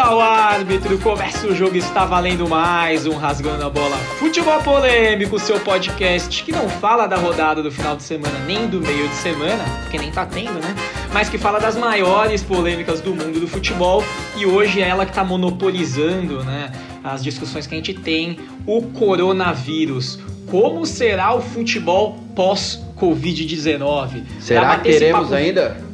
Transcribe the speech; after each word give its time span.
Apita 0.00 0.14
o 0.14 0.20
árbitro, 0.20 0.98
começa 0.98 1.46
o 1.46 1.54
jogo, 1.54 1.76
está 1.76 2.06
valendo 2.06 2.48
mais 2.48 3.04
um 3.06 3.16
Rasgando 3.16 3.66
a 3.66 3.68
Bola 3.68 3.98
Futebol 4.18 4.58
Polêmico, 4.62 5.38
seu 5.38 5.60
podcast 5.60 6.42
que 6.42 6.50
não 6.50 6.70
fala 6.70 7.06
da 7.06 7.16
rodada 7.16 7.62
do 7.62 7.70
final 7.70 7.96
de 7.96 8.02
semana 8.02 8.38
nem 8.46 8.66
do 8.66 8.80
meio 8.80 9.06
de 9.08 9.14
semana, 9.16 9.62
porque 9.82 9.98
nem 9.98 10.10
tá 10.10 10.24
tendo, 10.24 10.54
né? 10.54 10.74
Mas 11.12 11.28
que 11.28 11.36
fala 11.36 11.60
das 11.60 11.76
maiores 11.76 12.42
polêmicas 12.42 13.02
do 13.02 13.14
mundo 13.14 13.40
do 13.40 13.46
futebol 13.46 14.02
e 14.38 14.46
hoje 14.46 14.80
é 14.80 14.88
ela 14.88 15.04
que 15.04 15.12
tá 15.12 15.22
monopolizando, 15.22 16.42
né? 16.44 16.72
As 17.04 17.22
discussões 17.22 17.66
que 17.66 17.74
a 17.74 17.76
gente 17.76 17.92
tem, 17.92 18.38
o 18.66 18.80
coronavírus. 18.80 20.18
Como 20.50 20.86
será 20.86 21.34
o 21.34 21.42
futebol 21.42 22.18
pós-Covid-19? 22.34 24.22
Será 24.40 24.78
que 24.78 24.84
teremos 24.84 25.28
papo... 25.28 25.34
ainda? 25.34 25.89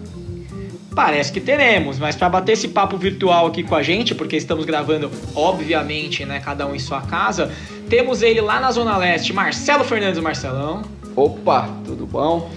Parece 0.96 1.30
que 1.30 1.40
teremos, 1.42 1.98
mas 1.98 2.16
para 2.16 2.30
bater 2.30 2.52
esse 2.52 2.68
papo 2.68 2.96
virtual 2.96 3.48
aqui 3.48 3.62
com 3.62 3.74
a 3.74 3.82
gente, 3.82 4.14
porque 4.14 4.34
estamos 4.34 4.64
gravando, 4.64 5.10
obviamente, 5.34 6.24
né, 6.24 6.40
cada 6.40 6.66
um 6.66 6.74
em 6.74 6.78
sua 6.78 7.02
casa, 7.02 7.52
temos 7.86 8.22
ele 8.22 8.40
lá 8.40 8.58
na 8.58 8.70
Zona 8.70 8.96
Leste, 8.96 9.30
Marcelo 9.30 9.84
Fernandes 9.84 10.18
Marcelão. 10.18 10.80
Opa, 11.14 11.68
tudo 11.84 12.06
bom? 12.06 12.50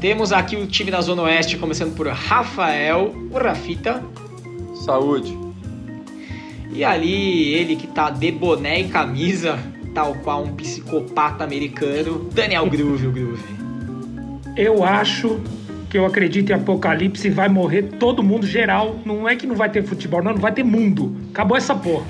Temos 0.00 0.30
aqui 0.30 0.54
o 0.54 0.68
time 0.68 0.92
da 0.92 1.00
Zona 1.00 1.22
Oeste, 1.22 1.56
começando 1.56 1.96
por 1.96 2.06
Rafael, 2.06 3.12
o 3.28 3.36
Rafita. 3.36 4.04
Saúde. 4.84 5.36
E 6.72 6.84
ali, 6.84 7.54
ele 7.54 7.74
que 7.74 7.88
tá 7.88 8.08
de 8.08 8.30
boné 8.30 8.82
e 8.82 8.88
camisa, 8.88 9.58
tal 9.92 10.14
qual 10.22 10.44
um 10.44 10.54
psicopata 10.54 11.42
americano, 11.42 12.30
Daniel 12.32 12.70
Groove, 12.70 13.08
o 13.08 13.10
Groove. 13.10 13.42
Eu 14.56 14.84
acho 14.84 15.40
que 15.88 15.96
eu 15.96 16.04
acredito 16.04 16.50
em 16.50 16.54
apocalipse 16.54 17.30
vai 17.30 17.48
morrer 17.48 17.82
todo 17.98 18.22
mundo 18.22 18.46
geral. 18.46 18.98
Não 19.04 19.28
é 19.28 19.36
que 19.36 19.46
não 19.46 19.54
vai 19.54 19.68
ter 19.68 19.82
futebol, 19.82 20.22
não, 20.22 20.32
não 20.32 20.40
vai 20.40 20.52
ter 20.52 20.62
mundo. 20.62 21.16
Acabou 21.30 21.56
essa 21.56 21.74
porra. 21.74 22.06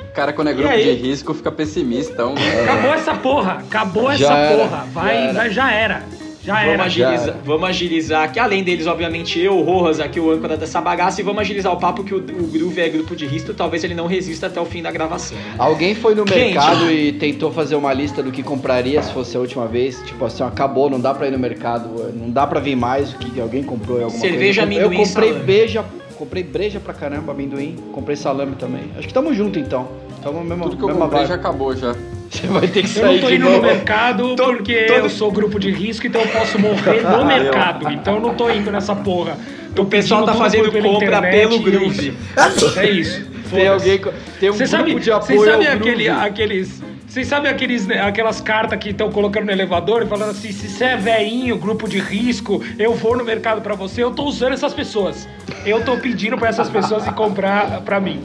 O 0.00 0.12
cara, 0.12 0.32
quando 0.32 0.48
é 0.48 0.52
grupo 0.54 0.74
de 0.74 0.92
risco, 0.92 1.32
fica 1.34 1.52
pessimista. 1.52 2.12
Então... 2.12 2.34
Acabou 2.64 2.92
essa 2.92 3.14
porra. 3.14 3.52
Acabou 3.58 4.16
já 4.16 4.26
essa 4.26 4.34
era, 4.34 4.56
porra. 4.56 4.86
Vai, 4.92 5.14
já 5.14 5.20
era. 5.20 5.32
Vai, 5.32 5.50
já 5.50 5.72
era. 5.72 6.19
Já 6.42 6.54
vamos 6.54 6.68
era. 6.72 6.84
Agilizar, 6.84 7.36
vamos 7.44 7.68
agilizar 7.68 8.22
aqui, 8.24 8.38
além 8.38 8.64
deles, 8.64 8.86
obviamente, 8.86 9.38
eu, 9.38 9.58
o 9.58 9.62
Rojas, 9.62 10.00
aqui 10.00 10.18
o 10.18 10.30
âncora 10.30 10.56
dessa 10.56 10.80
bagaça, 10.80 11.20
e 11.20 11.24
vamos 11.24 11.40
agilizar 11.42 11.70
o 11.72 11.76
papo 11.76 12.02
que 12.02 12.14
o, 12.14 12.18
o 12.18 12.46
Groove 12.46 12.80
é 12.80 12.88
grupo 12.88 13.14
de 13.14 13.26
risco, 13.26 13.52
talvez 13.52 13.84
ele 13.84 13.94
não 13.94 14.06
resista 14.06 14.46
até 14.46 14.58
o 14.60 14.64
fim 14.64 14.80
da 14.82 14.90
gravação. 14.90 15.36
Alguém 15.58 15.94
foi 15.94 16.14
no 16.14 16.26
Gente. 16.26 16.54
mercado 16.54 16.90
e 16.90 17.12
tentou 17.12 17.52
fazer 17.52 17.74
uma 17.76 17.92
lista 17.92 18.22
do 18.22 18.32
que 18.32 18.42
compraria 18.42 19.02
se 19.02 19.12
fosse 19.12 19.36
a 19.36 19.40
última 19.40 19.66
vez? 19.66 20.00
Tipo 20.06 20.24
assim, 20.24 20.42
acabou, 20.42 20.88
não 20.88 20.98
dá 20.98 21.12
pra 21.12 21.28
ir 21.28 21.30
no 21.30 21.38
mercado, 21.38 22.10
não 22.14 22.30
dá 22.30 22.46
pra 22.46 22.58
vir 22.58 22.74
mais 22.76 23.12
o 23.12 23.18
que 23.18 23.38
alguém 23.38 23.62
comprou 23.62 24.02
alguma 24.02 24.18
Cerveja, 24.20 24.62
coisa. 24.66 24.80
amendoim, 24.80 24.98
Eu 25.00 25.06
comprei 25.06 25.32
beija, 25.34 25.84
comprei 26.16 26.42
breja 26.42 26.80
pra 26.80 26.94
caramba, 26.94 27.32
amendoim, 27.32 27.76
comprei 27.92 28.16
salame 28.16 28.56
também. 28.56 28.84
Acho 28.96 29.06
que 29.06 29.12
tamo 29.14 29.34
junto 29.34 29.58
então. 29.58 29.88
Tamo 30.22 30.42
mesmo, 30.42 30.64
Tudo 30.64 30.76
que 30.76 30.82
eu 30.84 30.88
comprei 30.96 31.20
vibe. 31.20 31.28
já 31.28 31.34
acabou 31.34 31.76
já. 31.76 31.94
Você 32.30 32.46
vai 32.46 32.68
ter 32.68 32.82
que 32.82 32.88
sair 32.88 33.02
Eu 33.02 33.12
não 33.12 33.20
tô 33.20 33.30
indo 33.34 33.50
no 33.50 33.62
mercado 33.62 34.36
tô, 34.36 34.44
porque 34.44 34.84
tô... 34.84 34.94
eu 34.94 35.10
sou 35.10 35.32
grupo 35.32 35.58
de 35.58 35.70
risco, 35.70 36.06
então 36.06 36.20
eu 36.22 36.28
posso 36.28 36.58
morrer 36.58 37.02
no 37.02 37.26
mercado. 37.26 37.92
Então 37.92 38.14
eu 38.14 38.20
não 38.20 38.34
tô 38.34 38.48
indo 38.48 38.70
nessa 38.70 38.94
porra. 38.94 39.36
Tô 39.74 39.82
o 39.82 39.86
pessoal 39.86 40.24
tá 40.24 40.34
fazendo 40.34 40.70
compra 40.70 41.22
pelo 41.22 41.58
Groove. 41.60 42.16
É 42.76 42.90
isso. 42.90 43.28
Tem 43.50 43.66
alguém 43.66 44.00
tem 44.38 44.48
um 44.48 44.52
Cê 44.52 44.64
grupo 44.64 44.68
sabe, 44.68 45.00
de 45.00 45.10
apoio 45.10 45.40
Vocês 45.40 45.50
sabem 45.50 45.66
aquele, 45.66 46.08
aqueles 46.08 46.80
vocês 47.10 47.26
sabem 47.26 47.50
aqueles, 47.50 47.90
aquelas 47.90 48.40
cartas 48.40 48.78
que 48.78 48.90
estão 48.90 49.10
colocando 49.10 49.46
no 49.46 49.50
elevador 49.50 50.04
e 50.04 50.06
falando 50.06 50.30
assim: 50.30 50.52
se 50.52 50.68
você 50.68 50.84
é 50.84 50.96
veinho, 50.96 51.58
grupo 51.58 51.88
de 51.88 51.98
risco, 51.98 52.62
eu 52.78 52.94
vou 52.94 53.16
no 53.16 53.24
mercado 53.24 53.60
para 53.60 53.74
você. 53.74 54.04
Eu 54.04 54.12
tô 54.12 54.22
usando 54.22 54.52
essas 54.52 54.72
pessoas. 54.72 55.28
Eu 55.66 55.84
tô 55.84 55.96
pedindo 55.96 56.38
para 56.38 56.50
essas 56.50 56.70
pessoas 56.70 57.04
ir 57.08 57.12
comprar 57.14 57.80
para 57.80 57.98
mim. 57.98 58.20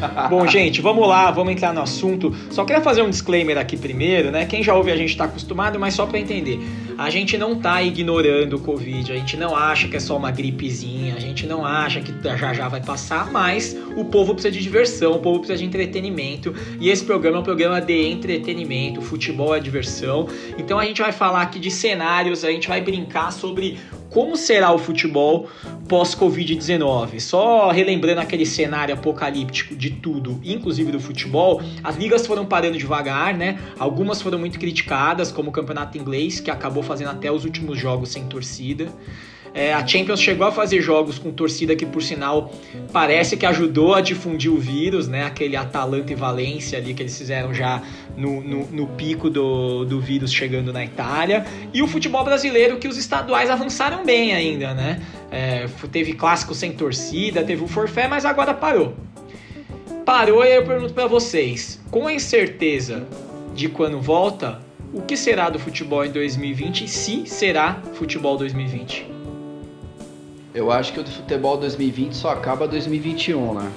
Bom, 0.28 0.46
gente, 0.46 0.80
vamos 0.80 1.06
lá, 1.06 1.30
vamos 1.30 1.52
entrar 1.52 1.72
no 1.72 1.80
assunto. 1.80 2.34
Só 2.50 2.64
queria 2.64 2.82
fazer 2.82 3.02
um 3.02 3.10
disclaimer 3.10 3.58
aqui 3.58 3.76
primeiro, 3.76 4.30
né? 4.30 4.46
Quem 4.46 4.62
já 4.62 4.74
ouve 4.74 4.90
a 4.90 4.96
gente 4.96 5.10
está 5.10 5.24
acostumado, 5.24 5.78
mas 5.78 5.94
só 5.94 6.06
para 6.06 6.18
entender. 6.18 6.60
A 6.98 7.10
gente 7.10 7.36
não 7.36 7.56
tá 7.56 7.82
ignorando 7.82 8.56
o 8.56 8.60
Covid, 8.60 9.12
a 9.12 9.16
gente 9.16 9.36
não 9.36 9.54
acha 9.54 9.86
que 9.86 9.96
é 9.96 10.00
só 10.00 10.16
uma 10.16 10.30
gripezinha, 10.30 11.14
a 11.14 11.20
gente 11.20 11.46
não 11.46 11.64
acha 11.64 12.00
que 12.00 12.12
já 12.38 12.54
já 12.54 12.68
vai 12.68 12.80
passar, 12.80 13.30
mas 13.30 13.76
o 13.96 14.04
povo 14.06 14.32
precisa 14.32 14.52
de 14.52 14.62
diversão, 14.62 15.12
o 15.12 15.18
povo 15.18 15.40
precisa 15.40 15.58
de 15.58 15.64
entretenimento. 15.64 16.54
E 16.80 16.88
esse 16.88 17.04
programa 17.04 17.38
é 17.38 17.40
um 17.40 17.44
programa 17.44 17.80
de 17.80 18.06
entretenimento, 18.08 19.02
futebol 19.02 19.54
é 19.54 19.60
diversão. 19.60 20.26
Então 20.58 20.78
a 20.78 20.84
gente 20.84 21.02
vai 21.02 21.12
falar 21.12 21.42
aqui 21.42 21.58
de 21.58 21.70
cenários, 21.70 22.44
a 22.44 22.50
gente 22.50 22.68
vai 22.68 22.80
brincar 22.80 23.30
sobre 23.30 23.78
como 24.10 24.36
será 24.36 24.72
o 24.72 24.78
futebol 24.78 25.48
pós-Covid-19. 25.88 27.20
Só 27.20 27.70
relembrando 27.70 28.20
aquele 28.20 28.46
cenário 28.46 28.94
apocalíptico 28.94 29.74
de 29.76 29.90
tudo, 29.90 30.40
inclusive 30.44 30.92
do 30.92 31.00
futebol, 31.00 31.62
as 31.82 31.96
ligas 31.96 32.26
foram 32.26 32.44
parando 32.44 32.78
devagar, 32.78 33.34
né? 33.34 33.58
Algumas 33.78 34.20
foram 34.20 34.38
muito 34.38 34.58
criticadas, 34.58 35.30
como 35.30 35.50
o 35.50 35.52
campeonato 35.52 35.96
inglês, 35.96 36.40
que 36.40 36.50
acabou 36.50 36.82
fazendo 36.82 37.10
até 37.10 37.30
os 37.30 37.44
últimos 37.44 37.78
jogos 37.78 38.10
sem 38.10 38.26
torcida. 38.26 38.88
É, 39.56 39.72
a 39.72 39.86
Champions 39.86 40.20
chegou 40.20 40.46
a 40.46 40.52
fazer 40.52 40.82
jogos 40.82 41.18
com 41.18 41.32
torcida 41.32 41.74
que, 41.74 41.86
por 41.86 42.02
sinal, 42.02 42.52
parece 42.92 43.38
que 43.38 43.46
ajudou 43.46 43.94
a 43.94 44.02
difundir 44.02 44.52
o 44.52 44.58
vírus, 44.58 45.08
né? 45.08 45.24
Aquele 45.24 45.56
Atalanta 45.56 46.12
e 46.12 46.14
Valência 46.14 46.78
ali 46.78 46.92
que 46.92 47.02
eles 47.02 47.16
fizeram 47.16 47.54
já 47.54 47.82
no, 48.14 48.42
no, 48.42 48.66
no, 48.66 48.86
pico 48.88 49.30
do, 49.30 49.86
do 49.86 49.98
vírus 49.98 50.30
chegando 50.30 50.74
na 50.74 50.84
Itália. 50.84 51.46
E 51.72 51.80
o 51.82 51.86
futebol 51.86 52.22
brasileiro, 52.22 52.76
que 52.76 52.86
os 52.86 52.98
estaduais 52.98 53.48
avançaram 53.48 54.04
bem 54.04 54.34
ainda, 54.34 54.74
né? 54.74 55.00
É, 55.30 55.66
teve 55.90 56.12
clássico 56.12 56.54
sem 56.54 56.72
torcida, 56.72 57.42
teve 57.42 57.64
o 57.64 57.66
forfé, 57.66 58.06
mas 58.06 58.26
agora 58.26 58.52
parou. 58.52 58.94
Parou 60.04 60.44
e 60.44 60.54
eu 60.54 60.66
pergunto 60.66 60.92
para 60.92 61.06
vocês, 61.06 61.80
com 61.90 62.06
a 62.06 62.12
incerteza 62.12 63.06
de 63.54 63.70
quando 63.70 64.02
volta, 64.02 64.60
o 64.92 65.00
que 65.00 65.16
será 65.16 65.48
do 65.48 65.58
futebol 65.58 66.04
em 66.04 66.10
2020 66.10 66.86
se 66.86 67.26
será 67.26 67.80
futebol 67.94 68.36
2020? 68.36 69.15
Eu 70.56 70.72
acho 70.72 70.94
que 70.94 71.00
o 71.00 71.04
futebol 71.04 71.58
2020 71.58 72.14
só 72.14 72.30
acaba 72.30 72.66
2021, 72.66 73.52
né? 73.52 73.70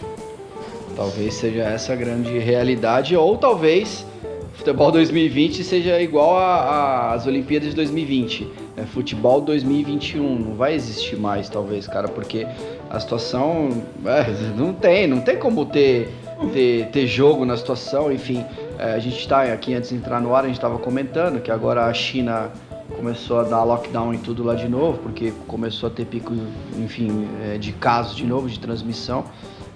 Talvez 0.95 1.33
seja 1.33 1.63
essa 1.63 1.91
a 1.91 1.95
grande 1.97 2.39
realidade, 2.39 3.17
ou 3.17 3.37
talvez 3.37 4.05
futebol 4.53 4.89
2020 4.89 5.61
seja 5.61 6.01
igual 6.01 6.37
às 6.37 7.27
Olimpíadas 7.27 7.71
de 7.71 7.75
2020. 7.75 8.47
É 8.77 8.83
futebol 8.83 9.41
2021, 9.41 10.39
não 10.39 10.55
vai 10.55 10.73
existir 10.73 11.17
mais, 11.17 11.49
talvez, 11.49 11.85
cara, 11.85 12.07
porque 12.07 12.47
a 12.89 12.97
situação 12.97 13.83
é, 14.05 14.57
não 14.57 14.71
tem, 14.71 15.05
não 15.05 15.19
tem 15.19 15.35
como 15.35 15.65
ter, 15.65 16.07
ter, 16.53 16.87
ter 16.93 17.07
jogo 17.07 17.43
na 17.43 17.57
situação, 17.57 18.09
enfim. 18.09 18.45
É, 18.77 18.93
a 18.93 18.99
gente 18.99 19.19
está 19.19 19.43
aqui 19.43 19.73
antes 19.73 19.89
de 19.89 19.97
entrar 19.97 20.21
no 20.21 20.33
ar, 20.33 20.45
a 20.45 20.47
gente 20.47 20.55
estava 20.55 20.79
comentando 20.79 21.41
que 21.41 21.51
agora 21.51 21.87
a 21.87 21.93
China 21.93 22.49
começou 22.99 23.39
a 23.39 23.43
dar 23.43 23.63
lockdown 23.63 24.13
em 24.13 24.17
tudo 24.17 24.43
lá 24.43 24.55
de 24.55 24.67
novo, 24.67 24.97
porque 24.97 25.31
começou 25.47 25.87
a 25.87 25.89
ter 25.89 26.05
pico, 26.05 26.33
enfim, 26.77 27.29
é, 27.41 27.57
de 27.57 27.71
casos 27.71 28.13
de 28.13 28.25
novo, 28.25 28.49
de 28.49 28.59
transmissão. 28.59 29.23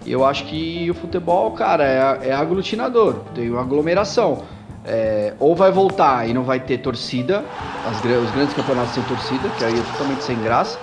E 0.05 0.11
eu 0.11 0.25
acho 0.25 0.43
que 0.45 0.91
o 0.91 0.93
futebol, 0.93 1.51
cara, 1.51 1.85
é, 1.85 2.29
é 2.29 2.33
aglutinador, 2.33 3.21
tem 3.33 3.49
uma 3.49 3.61
aglomeração. 3.61 4.43
É, 4.85 5.33
ou 5.39 5.55
vai 5.55 5.71
voltar 5.71 6.27
e 6.27 6.33
não 6.33 6.43
vai 6.43 6.59
ter 6.59 6.79
torcida, 6.79 7.45
as, 7.89 7.95
os 8.03 8.31
grandes 8.31 8.53
campeonatos 8.53 8.93
sem 8.93 9.03
torcida, 9.03 9.47
que 9.57 9.63
aí 9.63 9.79
é 9.79 9.83
totalmente 9.93 10.23
sem 10.23 10.37
graça. 10.43 10.77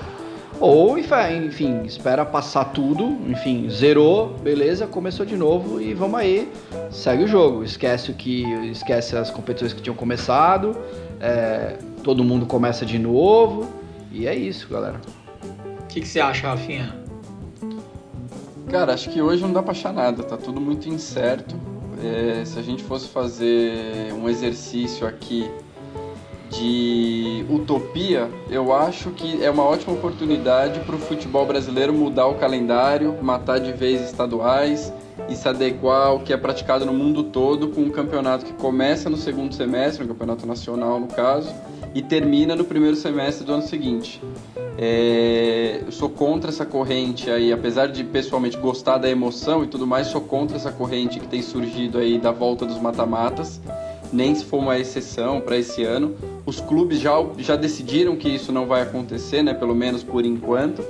Ou, 0.59 0.99
enfim, 0.99 1.83
espera 1.85 2.25
passar 2.25 2.67
tudo, 2.67 3.19
enfim, 3.29 3.69
zerou, 3.71 4.35
beleza, 4.43 4.87
começou 4.87 5.25
de 5.25 5.37
novo 5.37 5.81
e 5.81 5.95
vamos 5.95 6.21
aí, 6.21 6.51
segue 6.91 7.25
o 7.25 7.29
jogo. 7.29 7.65
Esquece 7.65 8.11
o 8.11 8.15
que. 8.15 8.43
Esquece 8.71 9.17
as 9.17 9.31
competições 9.31 9.73
que 9.73 9.81
tinham 9.81 9.97
começado. 9.97 10.77
É, 11.19 11.77
todo 12.03 12.25
mundo 12.25 12.47
começa 12.47 12.85
de 12.85 12.99
novo. 12.99 13.69
E 14.13 14.27
é 14.27 14.35
isso, 14.35 14.69
galera. 14.69 15.01
O 15.81 15.87
que, 15.87 16.01
que 16.01 16.09
você 16.09 16.21
acha, 16.21 16.49
Rafinha? 16.49 16.95
Cara, 18.71 18.95
acho 18.95 19.11
que 19.11 19.21
hoje 19.21 19.43
não 19.43 19.53
dá 19.53 19.63
pra 19.63 19.73
achar 19.73 19.93
nada, 19.93 20.23
tá 20.23 20.37
tudo 20.37 20.61
muito 20.61 20.89
incerto. 20.89 21.57
É, 22.03 22.45
se 22.45 22.59
a 22.59 22.63
gente 22.63 22.83
fosse 22.83 23.09
fazer 23.09 24.13
um 24.15 24.29
exercício 24.29 25.07
aqui 25.07 25.51
de 26.51 27.45
utopia, 27.49 28.29
eu 28.49 28.73
acho 28.73 29.11
que 29.11 29.43
é 29.43 29.51
uma 29.51 29.65
ótima 29.65 29.93
oportunidade 29.93 30.81
para 30.81 30.97
o 30.97 30.99
futebol 30.99 31.47
brasileiro 31.47 31.93
mudar 31.93 32.27
o 32.27 32.35
calendário, 32.35 33.17
matar 33.23 33.61
de 33.61 33.73
vez 33.73 34.01
estaduais 34.03 34.93
e 35.29 35.37
se 35.37 35.49
adequar 35.49 36.09
ao 36.09 36.21
que 36.21 36.33
é 36.33 36.37
praticado 36.37 36.85
no 36.85 36.93
mundo 36.93 37.25
todo 37.25 37.69
com 37.69 37.83
um 37.83 37.91
campeonato 37.91 38.45
que 38.45 38.53
começa 38.55 39.09
no 39.09 39.17
segundo 39.17 39.55
semestre, 39.55 40.05
um 40.05 40.09
campeonato 40.09 40.47
nacional 40.47 40.99
no 40.99 41.07
caso, 41.07 41.55
e 41.95 42.03
termina 42.03 42.55
no 42.55 42.65
primeiro 42.65 42.97
semestre 42.97 43.45
do 43.45 43.53
ano 43.53 43.63
seguinte. 43.63 44.21
É, 44.79 45.83
eu 45.85 45.93
sou 45.93 46.09
contra 46.09 46.51
essa 46.51 46.65
corrente 46.65 47.31
aí, 47.31 47.53
apesar 47.53 47.89
de 47.89 48.03
pessoalmente 48.05 48.57
gostar 48.57 48.99
da 48.99 49.11
emoção 49.11 49.65
e 49.65 49.67
tudo 49.67 49.87
mais, 49.87 50.07
sou 50.07 50.21
contra 50.21 50.57
essa 50.57 50.73
corrente 50.73 51.19
que 51.19 51.27
tem 51.27 51.43
surgido 51.43 51.99
aí 51.99 52.19
da 52.19 52.31
volta 52.31 52.65
dos 52.65 52.81
mata-matas, 52.81 53.61
nem 54.13 54.35
se 54.35 54.45
for 54.45 54.59
uma 54.59 54.79
exceção 54.79 55.41
para 55.41 55.57
esse 55.57 55.83
ano. 55.85 56.15
Os 56.47 56.61
clubes 56.61 57.01
já, 57.01 57.13
já 57.39 57.57
decidiram 57.57 58.17
que 58.17 58.29
isso 58.29 58.53
não 58.53 58.67
vai 58.67 58.83
acontecer, 58.83 59.43
né, 59.43 59.53
pelo 59.53 59.75
menos 59.75 60.03
por 60.03 60.25
enquanto. 60.25 60.83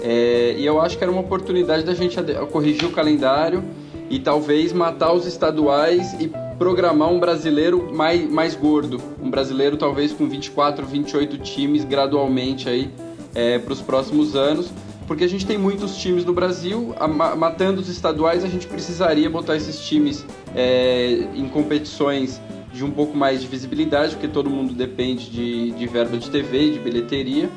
É, 0.00 0.54
e 0.56 0.64
eu 0.64 0.80
acho 0.80 0.96
que 0.96 1.02
era 1.02 1.10
uma 1.10 1.20
oportunidade 1.20 1.84
da 1.84 1.94
gente 1.94 2.16
corrigir 2.52 2.84
o 2.84 2.92
calendário 2.92 3.64
e 4.10 4.18
talvez 4.18 4.72
matar 4.72 5.12
os 5.12 5.26
estaduais 5.26 6.14
e 6.20 6.30
programar 6.58 7.08
um 7.08 7.20
brasileiro 7.20 7.94
mais, 7.94 8.28
mais 8.28 8.54
gordo. 8.54 9.00
Um 9.22 9.30
brasileiro 9.30 9.76
talvez 9.76 10.12
com 10.12 10.28
24, 10.28 10.84
28 10.84 11.38
times 11.38 11.84
gradualmente 11.84 12.68
aí 12.68 12.90
é, 13.34 13.58
para 13.58 13.72
os 13.72 13.80
próximos 13.80 14.34
anos. 14.34 14.70
Porque 15.06 15.24
a 15.24 15.28
gente 15.28 15.46
tem 15.46 15.56
muitos 15.56 15.96
times 15.96 16.22
no 16.22 16.34
Brasil, 16.34 16.94
matando 17.38 17.80
os 17.80 17.88
estaduais, 17.88 18.44
a 18.44 18.48
gente 18.48 18.66
precisaria 18.66 19.30
botar 19.30 19.56
esses 19.56 19.80
times 19.80 20.26
é, 20.54 21.26
em 21.34 21.48
competições 21.48 22.38
de 22.70 22.84
um 22.84 22.90
pouco 22.90 23.16
mais 23.16 23.40
de 23.40 23.46
visibilidade, 23.46 24.16
porque 24.16 24.28
todo 24.28 24.50
mundo 24.50 24.74
depende 24.74 25.30
de, 25.30 25.70
de 25.70 25.86
verba 25.86 26.18
de 26.18 26.30
TV, 26.30 26.72
de 26.72 26.78
bilheteria. 26.78 27.48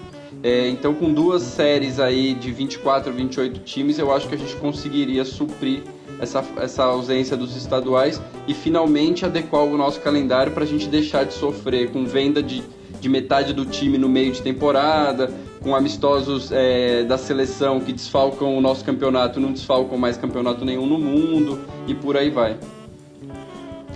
É, 0.42 0.70
então, 0.70 0.94
com 0.94 1.14
duas 1.14 1.42
séries 1.42 2.00
aí 2.00 2.34
de 2.34 2.52
24, 2.52 3.12
28 3.12 3.60
times, 3.60 4.00
eu 4.00 4.14
acho 4.14 4.30
que 4.30 4.36
a 4.36 4.38
gente 4.38 4.56
conseguiria 4.56 5.26
suprir 5.26 5.84
essa, 6.20 6.44
essa 6.58 6.84
ausência 6.84 7.38
dos 7.38 7.56
estaduais 7.56 8.22
e 8.48 8.54
finalmente 8.54 9.26
adequar 9.26 9.64
o 9.64 9.78
nosso 9.78 10.00
calendário 10.02 10.52
para 10.52 10.64
a 10.64 10.68
gente 10.68 10.88
deixar 10.88 11.26
de 11.26 11.34
sofrer 11.34 11.92
com 11.92 12.06
venda 12.06 12.42
de, 12.42 12.64
de 13.00 13.10
metade 13.10 13.54
do 13.54 13.66
time 13.66 13.98
no 13.98 14.10
meio 14.10 14.32
de 14.32 14.42
temporada, 14.42 15.32
com 15.62 15.76
amistosos 15.76 16.52
é, 16.52 17.04
da 17.04 17.18
seleção 17.18 17.80
que 17.80 17.94
desfalcam 17.94 18.58
o 18.58 18.62
nosso 18.62 18.84
campeonato, 18.84 19.40
não 19.40 19.52
desfalcam 19.52 19.98
mais 19.98 20.18
campeonato 20.18 20.66
nenhum 20.66 20.86
no 20.86 20.98
mundo 20.98 21.60
e 21.88 21.94
por 21.94 22.18
aí 22.18 22.30
vai. 22.30 22.58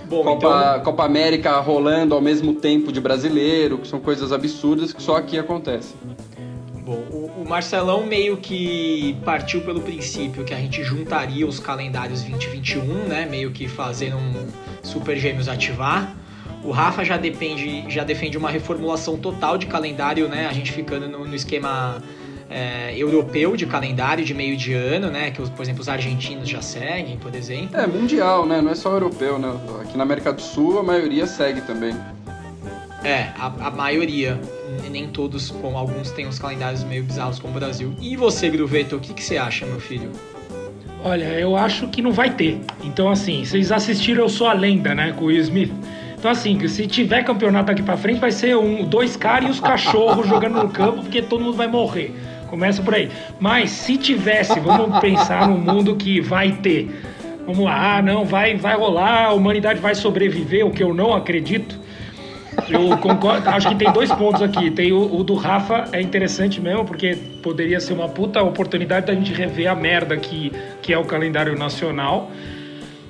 Bom, 0.08 0.24
Copa, 0.24 0.74
então... 0.76 0.84
Copa 0.84 1.04
América 1.04 1.60
rolando 1.60 2.14
ao 2.14 2.22
mesmo 2.22 2.54
tempo 2.54 2.92
de 2.92 3.02
brasileiro, 3.02 3.80
que 3.80 3.88
são 3.88 4.00
coisas 4.00 4.32
absurdas 4.32 4.94
que 4.94 5.02
só 5.02 5.16
aqui 5.16 5.38
acontecem. 5.38 5.96
Bom, 6.86 7.04
o, 7.10 7.42
o, 7.42 7.50
Marcelão 7.50 8.06
meio 8.06 8.38
que 8.38 9.18
partiu 9.26 9.62
pelo 9.62 9.82
princípio 9.82 10.44
que 10.44 10.54
a 10.54 10.58
gente 10.58 10.84
juntaria 10.84 11.48
os 11.48 11.60
calendários 11.60 12.22
2021, 12.22 13.08
né? 13.08 13.26
Meio 13.26 13.50
que 13.50 13.68
fazendo 13.68 14.18
um 14.18 14.48
Super 14.84 15.18
Gêmeos 15.18 15.50
ativar. 15.50 16.16
O 16.64 16.70
Rafa 16.70 17.04
já 17.04 17.18
depende, 17.18 17.86
já 17.90 18.04
defende 18.04 18.38
uma 18.38 18.52
reformulação 18.52 19.18
total 19.18 19.58
de 19.58 19.66
calendário, 19.66 20.30
né? 20.30 20.46
A 20.46 20.54
gente 20.54 20.72
ficando 20.72 21.10
no, 21.10 21.26
no 21.26 21.34
esquema 21.34 22.04
é, 22.52 22.94
europeu 22.96 23.58
de 23.58 23.66
calendário 23.66 24.24
de 24.24 24.36
meio 24.36 24.56
de 24.56 24.76
ano, 24.76 25.10
né? 25.10 25.31
Que, 25.31 25.42
por 25.50 25.64
exemplo, 25.64 25.81
os 25.81 25.90
argentinos 25.90 26.48
já 26.48 26.62
seguem, 26.62 27.18
por 27.18 27.34
exemplo. 27.34 27.76
É, 27.76 27.88
mundial, 27.88 28.46
né? 28.46 28.62
Não 28.62 28.70
é 28.70 28.76
só 28.76 28.92
europeu, 28.92 29.40
né? 29.40 29.52
Aqui 29.81 29.98
na 29.98 30.04
América 30.04 30.31
do 30.31 30.42
Sul 30.42 30.78
a 30.78 30.84
maioria 30.84 31.26
segue 31.26 31.62
também. 31.62 31.96
É, 33.04 33.31
a, 33.40 33.48
a 33.48 33.72
maioria. 33.72 34.40
Nem 34.95 35.07
todos, 35.07 35.51
como 35.51 35.77
alguns 35.77 36.09
têm 36.12 36.25
os 36.25 36.39
calendários 36.39 36.81
meio 36.86 37.03
bizarros 37.03 37.38
como 37.38 37.53
o 37.53 37.59
Brasil. 37.59 37.94
E 38.00 38.15
você, 38.15 38.50
Gruveto, 38.50 38.95
o 38.95 39.00
que, 39.01 39.13
que 39.13 39.21
você 39.21 39.36
acha, 39.36 39.65
meu 39.65 39.77
filho? 39.77 40.09
Olha, 41.03 41.25
eu 41.38 41.57
acho 41.57 41.89
que 41.89 42.01
não 42.01 42.13
vai 42.13 42.30
ter. 42.30 42.62
Então, 42.81 43.09
assim, 43.09 43.44
vocês 43.44 43.74
assistiram 43.74 44.24
Eu 44.24 44.30
Sou 44.30 44.47
a 44.47 44.53
Lenda, 44.53 44.95
né, 44.95 45.12
com 45.12 45.25
o 45.25 45.27
Will 45.27 45.42
Smith. 45.42 45.74
Então, 46.18 46.31
assim, 46.31 46.65
se 46.69 46.88
tiver 46.88 47.24
campeonato 47.24 47.74
aqui 47.74 47.83
pra 47.83 47.97
frente, 47.97 48.21
vai 48.21 48.31
ser 48.31 48.56
um, 48.56 48.86
dois 48.86 49.18
caras 49.18 49.50
e 49.50 49.51
os 49.51 49.59
cachorros 49.59 50.30
jogando 50.30 50.63
no 50.63 50.69
campo, 50.69 51.01
porque 51.01 51.21
todo 51.21 51.44
mundo 51.44 51.57
vai 51.57 51.68
morrer. 51.68 52.15
Começa 52.50 52.81
por 52.81 52.95
aí. 52.95 53.12
Mas 53.38 53.71
se 53.71 53.97
tivesse, 53.97 54.57
vamos 54.62 54.97
pensar 55.01 55.50
num 55.50 55.57
mundo 55.57 55.97
que 55.97 56.21
vai 56.21 56.53
ter. 56.53 56.89
Vamos 57.45 57.65
lá, 57.65 57.97
ah, 57.97 58.01
não, 58.01 58.24
vai, 58.24 58.56
vai 58.56 58.77
rolar, 58.77 59.25
a 59.25 59.33
humanidade 59.33 59.81
vai 59.81 59.94
sobreviver, 59.94 60.65
o 60.65 60.71
que 60.71 60.81
eu 60.81 60.94
não 60.94 61.13
acredito. 61.13 61.83
Eu 62.69 62.98
concordo, 62.98 63.50
acho 63.50 63.69
que 63.69 63.75
tem 63.75 63.92
dois 63.92 64.12
pontos 64.12 64.42
aqui. 64.42 64.72
Tem 64.72 64.92
o, 64.92 65.16
o, 65.16 65.24
do 65.24 65.34
Rafa, 65.34 65.86
é 65.92 66.02
interessante 66.02 66.60
mesmo, 66.60 66.86
porque 66.86 67.16
poderia 67.42 67.80
ser 67.80 67.94
uma 67.94 68.10
puta 68.10 68.42
oportunidade 68.42 69.07
da 69.07 69.13
gente 69.13 69.34
rever 69.34 69.69
a 69.69 69.75
merda 69.75 70.18
que, 70.18 70.52
que 70.81 70.94
é 70.94 70.98
o 70.98 71.06
calendário 71.06 71.57
nacional. 71.57 72.31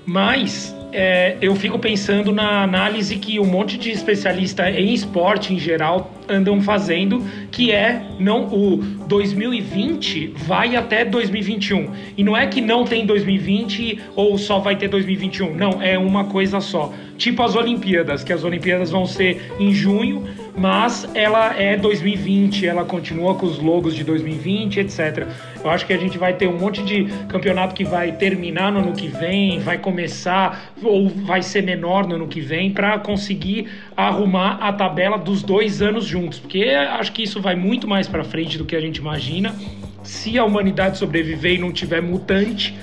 Mas 0.06 0.75
é, 0.97 1.36
eu 1.42 1.53
fico 1.56 1.77
pensando 1.77 2.31
na 2.31 2.63
análise 2.63 3.18
que 3.18 3.38
um 3.38 3.45
monte 3.45 3.77
de 3.77 3.92
especialista 3.92 4.69
em 4.71 4.94
esporte 4.94 5.53
em 5.53 5.59
geral 5.59 6.09
andam 6.30 6.62
fazendo, 6.62 7.21
que 7.51 7.71
é 7.71 8.01
não 8.18 8.45
o 8.45 8.77
2020 8.77 10.33
vai 10.47 10.77
até 10.77 11.03
2021. 11.03 11.92
E 12.15 12.24
não 12.24 12.36
é 12.36 12.47
que 12.47 12.62
não 12.62 12.86
tem 12.86 13.06
2020 13.06 14.00
ou 14.15 14.38
só 14.38 14.59
vai 14.59 14.77
ter 14.77 14.88
2021. 14.88 15.53
Não, 15.53 15.81
é 15.81 15.97
uma 15.97 16.25
coisa 16.25 16.62
só. 16.62 16.94
Tipo 17.17 17.44
as 17.44 17.56
Olimpíadas, 17.56 18.23
que 18.23 18.33
as 18.33 18.44
Olimpíadas 18.44 18.91
vão 18.91 19.06
ser 19.06 19.53
em 19.57 19.73
junho, 19.73 20.27
mas 20.57 21.09
ela 21.13 21.53
é 21.59 21.77
2020, 21.77 22.65
ela 22.65 22.83
continua 22.83 23.35
com 23.35 23.45
os 23.45 23.59
logos 23.59 23.95
de 23.95 24.03
2020, 24.03 24.81
etc. 24.81 25.27
Eu 25.63 25.69
acho 25.69 25.85
que 25.85 25.94
a 25.94 25.97
gente 25.97 26.17
vai 26.17 26.33
ter 26.33 26.47
um 26.47 26.57
monte 26.57 26.83
de 26.83 27.06
campeonato 27.27 27.73
que 27.73 27.83
vai 27.83 28.12
terminar 28.13 28.71
no 28.71 28.79
ano 28.79 28.94
que 28.94 29.07
vem, 29.07 29.59
vai 29.59 29.77
começar 29.77 30.73
ou 30.83 31.09
vai 31.09 31.41
ser 31.41 31.63
menor 31.63 32.07
no 32.07 32.15
ano 32.15 32.27
que 32.27 32.41
vem 32.41 32.71
para 32.71 33.00
conseguir 33.00 33.69
arrumar 33.95 34.57
a 34.61 34.73
tabela 34.73 35.18
dos 35.18 35.41
dois 35.41 35.81
anos 35.81 36.06
juntos, 36.06 36.39
porque 36.39 36.63
acho 36.65 37.11
que 37.11 37.23
isso 37.23 37.41
vai 37.41 37.56
muito 37.56 37.88
mais 37.88 38.07
para 38.07 38.23
frente 38.23 38.57
do 38.57 38.65
que 38.65 38.75
a 38.75 38.81
gente 38.81 38.97
imagina. 38.97 39.56
Se 40.03 40.38
a 40.38 40.45
humanidade 40.45 40.97
sobreviver 40.97 41.53
e 41.53 41.57
não 41.57 41.71
tiver 41.71 42.01
mutante, 42.01 42.75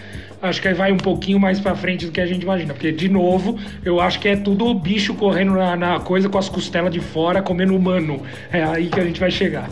acho 0.43 0.61
que 0.61 0.75
vai 0.75 0.91
um 0.91 0.97
pouquinho 0.97 1.39
mais 1.39 1.61
para 1.61 1.75
frente 1.77 2.05
do 2.05 2.12
que 2.12 2.21
a 2.21 2.27
gente 2.27 2.43
imagina. 2.43 2.75
Porque, 2.75 2.91
de 2.91 3.09
novo, 3.09 3.59
eu 3.85 4.00
acho 4.00 4.19
que 4.19 4.29
é 4.29 4.37
tudo 4.37 4.75
bicho 4.75 5.15
correndo 5.15 5.53
na, 5.53 5.77
na, 5.77 6.00
coisa 6.00 6.29
com 6.29 6.37
as 6.37 6.49
costelas 6.49 6.93
de 6.93 7.00
fora, 7.00 7.41
comendo 7.41 7.75
humano. 7.75 8.21
É 8.53 8.62
aí 8.62 8.89
que 8.89 8.99
a 8.99 9.05
gente 9.05 9.21
vai 9.21 9.31
chegar. 9.31 9.71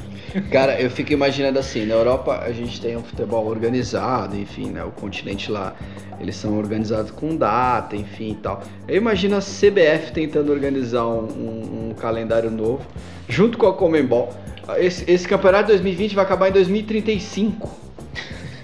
Cara, 0.52 0.80
eu 0.80 0.88
fico 0.88 1.12
imaginando 1.12 1.58
assim, 1.58 1.84
na 1.84 1.94
Europa 1.94 2.38
a 2.38 2.52
gente 2.52 2.80
tem 2.80 2.96
um 2.96 3.02
futebol 3.02 3.48
organizado, 3.48 4.36
enfim, 4.36 4.70
né? 4.70 4.84
O 4.84 4.92
continente 4.92 5.50
lá, 5.50 5.74
eles 6.20 6.36
são 6.36 6.56
organizados 6.56 7.10
com 7.10 7.34
data, 7.34 7.96
enfim 7.96 8.30
e 8.30 8.34
tal. 8.36 8.62
Eu 8.86 8.96
imagino 8.96 9.36
a 9.36 9.40
CBF 9.40 10.12
tentando 10.12 10.52
organizar 10.52 11.04
um, 11.04 11.24
um, 11.24 11.88
um 11.90 11.94
calendário 11.94 12.50
novo, 12.50 12.86
junto 13.28 13.58
com 13.58 13.66
a 13.66 13.74
Comembol. 13.74 14.32
Esse, 14.78 15.10
esse 15.10 15.26
campeonato 15.26 15.64
de 15.64 15.72
2020 15.72 16.14
vai 16.14 16.24
acabar 16.24 16.48
em 16.48 16.52
2035. 16.52 17.89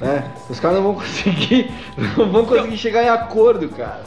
Né? 0.00 0.30
Os 0.50 0.60
caras 0.60 0.76
não 0.76 0.84
vão 0.84 0.94
conseguir. 0.94 1.70
Não 2.16 2.30
vão 2.30 2.44
conseguir 2.44 2.76
chegar 2.76 3.02
em 3.02 3.08
acordo, 3.08 3.68
cara. 3.70 4.04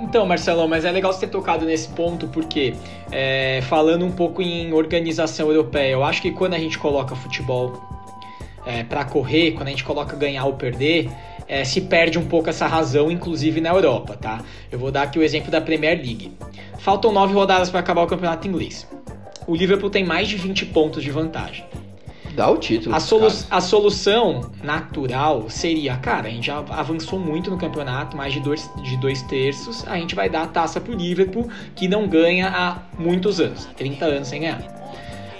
Então, 0.00 0.26
Marcelão, 0.26 0.68
mas 0.68 0.84
é 0.84 0.90
legal 0.90 1.12
você 1.12 1.20
ter 1.20 1.32
tocado 1.32 1.64
nesse 1.64 1.88
ponto, 1.88 2.28
porque 2.28 2.74
é, 3.10 3.60
falando 3.62 4.04
um 4.04 4.12
pouco 4.12 4.40
em 4.42 4.72
organização 4.72 5.48
europeia, 5.50 5.92
eu 5.92 6.04
acho 6.04 6.22
que 6.22 6.30
quando 6.30 6.54
a 6.54 6.58
gente 6.58 6.78
coloca 6.78 7.16
futebol 7.16 7.82
é, 8.66 8.84
para 8.84 9.04
correr, 9.04 9.52
quando 9.52 9.68
a 9.68 9.70
gente 9.70 9.84
coloca 9.84 10.16
ganhar 10.16 10.44
ou 10.44 10.54
perder, 10.54 11.10
é, 11.48 11.64
se 11.64 11.80
perde 11.80 12.18
um 12.18 12.26
pouco 12.26 12.48
essa 12.50 12.66
razão, 12.66 13.10
inclusive 13.10 13.60
na 13.60 13.70
Europa, 13.70 14.16
tá? 14.20 14.40
Eu 14.70 14.78
vou 14.78 14.92
dar 14.92 15.02
aqui 15.02 15.18
o 15.18 15.22
exemplo 15.22 15.50
da 15.50 15.60
Premier 15.60 15.96
League. 15.96 16.32
Faltam 16.78 17.10
nove 17.10 17.32
rodadas 17.32 17.70
para 17.70 17.80
acabar 17.80 18.02
o 18.02 18.06
campeonato 18.06 18.46
inglês. 18.46 18.86
O 19.46 19.56
Liverpool 19.56 19.90
tem 19.90 20.04
mais 20.04 20.28
de 20.28 20.36
20 20.36 20.66
pontos 20.66 21.02
de 21.02 21.10
vantagem. 21.10 21.64
Dá 22.38 22.48
o 22.48 22.56
título. 22.56 22.94
A, 22.94 23.00
solu 23.00 23.26
a 23.50 23.60
solução 23.60 24.52
natural 24.62 25.50
seria, 25.50 25.96
cara, 25.96 26.28
a 26.28 26.30
gente 26.30 26.46
já 26.46 26.58
avançou 26.70 27.18
muito 27.18 27.50
no 27.50 27.58
campeonato, 27.58 28.16
mais 28.16 28.32
de 28.32 28.38
dois, 28.38 28.70
de 28.80 28.96
dois 28.96 29.22
terços, 29.22 29.84
a 29.88 29.96
gente 29.96 30.14
vai 30.14 30.30
dar 30.30 30.42
a 30.42 30.46
taça 30.46 30.80
pro 30.80 30.94
Liverpool, 30.94 31.48
que 31.74 31.88
não 31.88 32.06
ganha 32.06 32.48
há 32.48 32.78
muitos 32.96 33.40
anos 33.40 33.68
30 33.76 34.04
anos 34.04 34.28
sem 34.28 34.42
ganhar. 34.42 34.62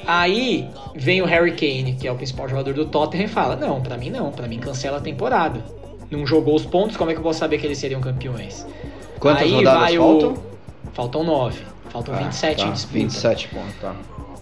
Aí 0.04 0.68
vem 0.96 1.22
o 1.22 1.24
Harry 1.24 1.52
Kane, 1.52 1.92
que 1.94 2.08
é 2.08 2.10
o 2.10 2.16
principal 2.16 2.48
jogador 2.48 2.74
do 2.74 2.84
Tottenham, 2.84 3.26
e 3.26 3.28
fala: 3.28 3.54
Não, 3.54 3.80
para 3.80 3.96
mim 3.96 4.10
não, 4.10 4.32
para 4.32 4.48
mim 4.48 4.58
cancela 4.58 4.98
a 4.98 5.00
temporada. 5.00 5.64
Não 6.10 6.26
jogou 6.26 6.56
os 6.56 6.66
pontos, 6.66 6.96
como 6.96 7.12
é 7.12 7.14
que 7.14 7.20
eu 7.20 7.22
posso 7.22 7.38
saber 7.38 7.58
que 7.58 7.66
eles 7.66 7.78
seriam 7.78 8.00
campeões? 8.00 8.66
Quantas 9.20 9.44
Aí 9.44 9.52
rodadas 9.52 9.94
faltam? 9.94 10.32
O... 10.32 10.38
Faltam 10.94 11.22
nove. 11.22 11.62
Faltam 11.90 12.12
ah, 12.16 12.18
27 12.18 12.56
tá, 12.56 12.66
em 12.66 12.72
disputa. 12.72 12.98
27 12.98 13.48
pontos, 13.48 13.74
tá. 13.80 13.94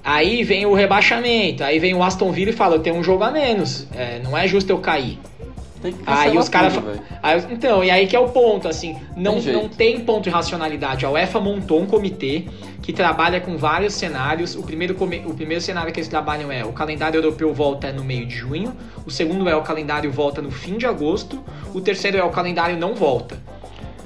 Aí 0.07 0.45
vem 0.45 0.65
o 0.65 0.73
rebaixamento, 0.73 1.65
aí 1.65 1.81
vem 1.81 1.93
o 1.93 2.01
Aston 2.01 2.31
Villa 2.31 2.51
e 2.51 2.55
fala, 2.55 2.77
eu 2.77 2.79
tenho 2.79 2.95
um 2.95 3.03
jogo 3.03 3.25
a 3.25 3.31
menos, 3.33 3.89
é, 3.93 4.21
não 4.21 4.39
é 4.39 4.47
justo 4.47 4.71
eu 4.71 4.79
cair. 4.79 5.19
Aí 6.07 6.39
os 6.39 6.49
caras. 6.49 6.75
Então, 7.51 7.83
e 7.83 7.91
aí 7.91 8.07
que 8.07 8.15
é 8.15 8.19
o 8.19 8.29
ponto, 8.29 8.69
assim, 8.69 8.97
não 9.17 9.41
tem, 9.41 9.53
não 9.53 9.69
tem 9.69 10.01
ponto 10.01 10.23
de 10.25 10.31
racionalidade. 10.31 11.05
A 11.05 11.11
UEFA 11.11 11.41
montou 11.41 11.81
um 11.81 11.87
comitê 11.87 12.45
que 12.83 12.93
trabalha 12.93 13.41
com 13.41 13.57
vários 13.57 13.95
cenários. 13.95 14.55
O 14.55 14.63
primeiro, 14.63 14.95
o 14.95 15.35
primeiro 15.35 15.61
cenário 15.61 15.93
que 15.93 15.99
eles 15.99 16.09
trabalham 16.09 16.53
é 16.53 16.65
o 16.65 16.73
calendário 16.73 17.19
europeu 17.19 17.53
volta 17.53 17.93
no 17.93 18.05
meio 18.05 18.27
de 18.27 18.37
junho, 18.37 18.75
o 19.05 19.11
segundo 19.11 19.49
é 19.49 19.57
o 19.57 19.63
calendário 19.63 20.11
volta 20.11 20.41
no 20.41 20.53
fim 20.53 20.79
de 20.79 20.87
agosto, 20.87 21.43
o 21.75 21.81
terceiro 21.81 22.17
é 22.17 22.23
o 22.23 22.31
calendário 22.31 22.77
não 22.77 22.95
volta. 22.95 23.39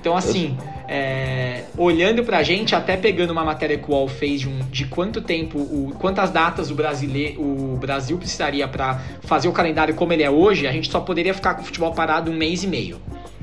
Então, 0.00 0.16
assim, 0.16 0.57
é, 0.88 1.64
olhando 1.76 2.25
pra 2.25 2.42
gente, 2.42 2.75
até 2.75 2.97
pegando 2.97 3.30
uma 3.30 3.45
matéria 3.45 3.76
que 3.76 3.88
o 3.88 3.95
UOL 3.95 4.09
fez 4.09 4.40
de, 4.40 4.49
um, 4.49 4.59
de 4.71 4.87
quanto 4.87 5.21
tempo, 5.21 5.59
o, 5.59 5.95
quantas 5.99 6.30
datas 6.30 6.71
o, 6.71 6.75
brasileiro, 6.75 7.40
o 7.40 7.76
Brasil 7.78 8.16
precisaria 8.16 8.66
para 8.66 8.99
fazer 9.21 9.47
o 9.47 9.52
calendário 9.52 9.95
como 9.95 10.12
ele 10.14 10.23
é 10.23 10.30
hoje, 10.30 10.66
a 10.66 10.73
gente 10.73 10.90
só 10.90 11.00
poderia 11.00 11.35
ficar 11.35 11.54
com 11.54 11.62
o 11.62 11.64
futebol 11.64 11.92
parado 11.92 12.30
um 12.30 12.35
mês 12.35 12.64
e 12.64 12.66
meio. 12.66 12.99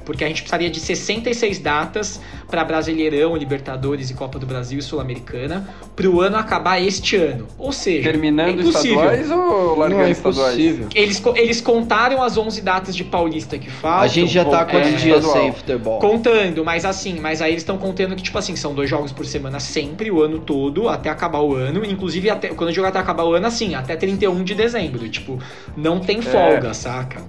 Porque 0.08 0.24
a 0.24 0.28
gente 0.30 0.42
precisaria 0.42 0.70
de 0.70 0.80
66 0.80 1.60
datas 1.60 2.22
para 2.50 2.64
Brasileirão, 2.64 3.36
Libertadores 3.36 4.10
e 4.10 4.14
Copa 4.14 4.40
do 4.40 4.46
Brasil 4.46 4.80
e 4.80 4.82
Sul-Americana 4.82 5.68
para 5.98 6.08
o 6.08 6.22
ano 6.22 6.38
acabar 6.38 6.82
este 6.82 7.18
ano. 7.18 7.46
Ou 7.58 7.74
seja, 7.74 8.10
Terminando 8.10 8.48
é 8.48 8.62
impossível. 8.62 9.12
estaduais 9.14 9.30
ou 9.30 9.78
largando 9.78 10.02
Não, 10.02 10.08
é 10.08 10.12
estaduais? 10.12 10.58
impossível. 10.58 10.88
Eles, 10.96 11.22
eles 11.36 11.60
contaram 11.60 12.24
as 12.24 12.38
11 12.38 12.62
datas 12.62 12.96
de 12.96 13.04
Paulista 13.04 13.58
que 13.58 13.70
faltam. 13.70 14.02
A 14.02 14.08
gente 14.08 14.32
já 14.32 14.46
tá 14.46 14.62
há 14.62 14.64
bom, 14.64 14.72
quantos 14.72 14.94
é, 14.94 14.96
dias 14.96 15.18
estadual. 15.18 15.44
sem 15.44 15.52
futebol? 15.52 16.00
Contando, 16.00 16.64
mas 16.64 16.86
assim, 16.86 17.20
mas 17.20 17.42
aí 17.42 17.52
eles 17.52 17.64
estão 17.64 17.78
contando 17.78 18.16
que, 18.16 18.24
tipo 18.24 18.38
assim, 18.38 18.56
são 18.56 18.74
dois 18.74 18.90
jogos 18.90 19.12
por 19.12 19.26
semana 19.26 19.60
sempre, 19.60 20.10
o 20.10 20.22
ano 20.22 20.40
todo, 20.40 20.88
até 20.88 21.10
acabar 21.10 21.42
o 21.42 21.54
ano. 21.54 21.84
Inclusive, 21.84 22.30
até, 22.30 22.48
quando 22.48 22.70
eu 22.70 22.74
digo 22.74 22.86
até 22.86 22.98
acabar 22.98 23.26
o 23.26 23.34
ano, 23.34 23.48
assim, 23.48 23.76
até 23.76 23.98
31 23.98 24.42
de 24.42 24.56
dezembro. 24.56 25.10
Tipo, 25.10 25.38
não 25.76 26.00
tem 26.00 26.22
folga, 26.22 26.74
saca? 26.74 27.22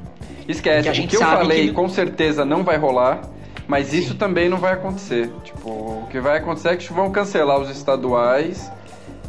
Esquece, 0.49 0.83
Que 0.85 0.89
a 0.89 0.93
o 0.93 0.95
gente 0.95 1.09
que 1.11 1.17
eu 1.17 1.21
falei 1.21 1.69
que- 1.69 1.73
com 1.75 1.89
certeza 1.89 2.45
não 2.45 2.65
vai 2.65 2.77
rolar, 2.79 3.21
mas 3.67 3.93
isso 3.93 4.15
também 4.15 4.49
não 4.49 4.57
vai 4.59 4.73
acontecer. 4.73 5.31
Tipo, 5.45 5.69
o 5.69 6.07
que 6.11 6.19
vai 6.21 6.39
acontecer 6.39 6.69
é 6.71 6.77
que 6.77 6.91
vão 6.93 7.11
cancelar 7.11 7.61
os 7.61 7.69
estaduais 7.71 8.71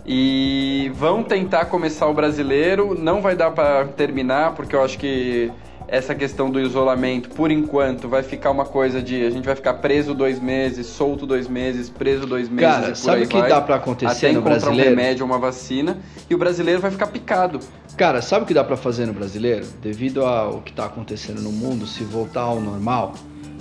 e 0.05 0.91
vão 0.95 1.21
tentar 1.23 1.65
começar 1.65 2.07
o 2.07 2.13
brasileiro. 2.13 2.95
Não 2.97 3.21
vai 3.21 3.35
dar 3.35 3.51
pra 3.51 3.85
terminar, 3.85 4.53
porque 4.53 4.75
eu 4.75 4.83
acho 4.83 4.97
que 4.97 5.51
essa 5.87 6.13
questão 6.13 6.49
do 6.51 6.59
isolamento, 6.59 7.29
por 7.29 7.49
enquanto, 7.51 8.07
vai 8.07 8.21
ficar 8.21 8.51
uma 8.51 8.63
coisa 8.65 9.01
de 9.01 9.25
a 9.25 9.29
gente 9.31 9.45
vai 9.45 9.55
ficar 9.55 9.73
preso 9.75 10.13
dois 10.13 10.39
meses, 10.39 10.85
solto 10.85 11.25
dois 11.25 11.47
meses, 11.47 11.89
preso 11.89 12.27
dois 12.27 12.47
meses 12.47 12.71
Cara, 12.81 12.95
sabe 12.95 13.23
o 13.23 13.27
que 13.27 13.37
vai, 13.39 13.49
dá 13.49 13.59
pra 13.59 13.75
acontecer 13.77 14.27
até 14.27 14.27
no 14.33 14.39
encontrar 14.39 14.59
brasileiro? 14.59 14.91
um 14.91 14.95
remédio 14.95 15.25
ou 15.25 15.31
uma 15.31 15.39
vacina 15.39 15.97
e 16.29 16.35
o 16.35 16.37
brasileiro 16.37 16.79
vai 16.79 16.91
ficar 16.91 17.07
picado. 17.07 17.59
Cara, 17.99 18.21
sabe 18.21 18.45
o 18.45 18.47
que 18.47 18.53
dá 18.53 18.63
pra 18.63 18.77
fazer 18.77 19.05
no 19.07 19.11
brasileiro? 19.11 19.67
Devido 19.81 20.25
ao 20.25 20.61
que 20.61 20.71
tá 20.71 20.85
acontecendo 20.85 21.41
no 21.41 21.51
mundo, 21.51 21.85
se 21.85 22.01
voltar 22.05 22.43
ao 22.43 22.61
normal, 22.61 23.13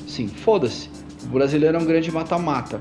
sim, 0.07 0.28
foda-se. 0.28 0.88
O 1.25 1.26
brasileiro 1.26 1.76
é 1.76 1.80
um 1.80 1.85
grande 1.85 2.12
mata-mata. 2.12 2.80